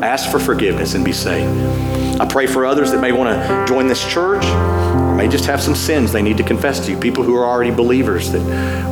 Ask 0.01 0.31
for 0.31 0.39
forgiveness 0.39 0.93
and 0.93 1.03
be 1.03 1.11
saved. 1.11 1.49
I 2.21 2.25
pray 2.25 2.47
for 2.47 2.65
others 2.65 2.91
that 2.91 3.01
may 3.01 3.11
want 3.11 3.29
to 3.29 3.65
join 3.67 3.87
this 3.87 4.05
church 4.09 4.45
or 4.45 5.15
may 5.15 5.27
just 5.27 5.45
have 5.45 5.61
some 5.61 5.75
sins 5.75 6.13
they 6.13 6.21
need 6.21 6.37
to 6.37 6.43
confess 6.43 6.85
to 6.85 6.91
you. 6.91 6.97
People 6.97 7.25
who 7.25 7.35
are 7.35 7.45
already 7.45 7.71
believers 7.71 8.31
that 8.31 8.41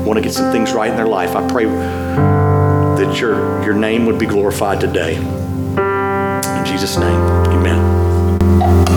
want 0.05 0.17
to 0.17 0.21
get 0.21 0.33
some 0.33 0.51
things 0.51 0.73
right 0.73 0.89
in 0.89 0.97
their 0.97 1.07
life. 1.07 1.37
I 1.37 1.47
pray 1.47 1.65
that 1.65 3.17
your, 3.17 3.63
your 3.63 3.75
name 3.75 4.05
would 4.05 4.19
be 4.19 4.25
glorified 4.25 4.81
today. 4.81 5.15
In 5.15 6.65
Jesus' 6.65 6.97
name, 6.97 7.21
amen. 7.53 8.96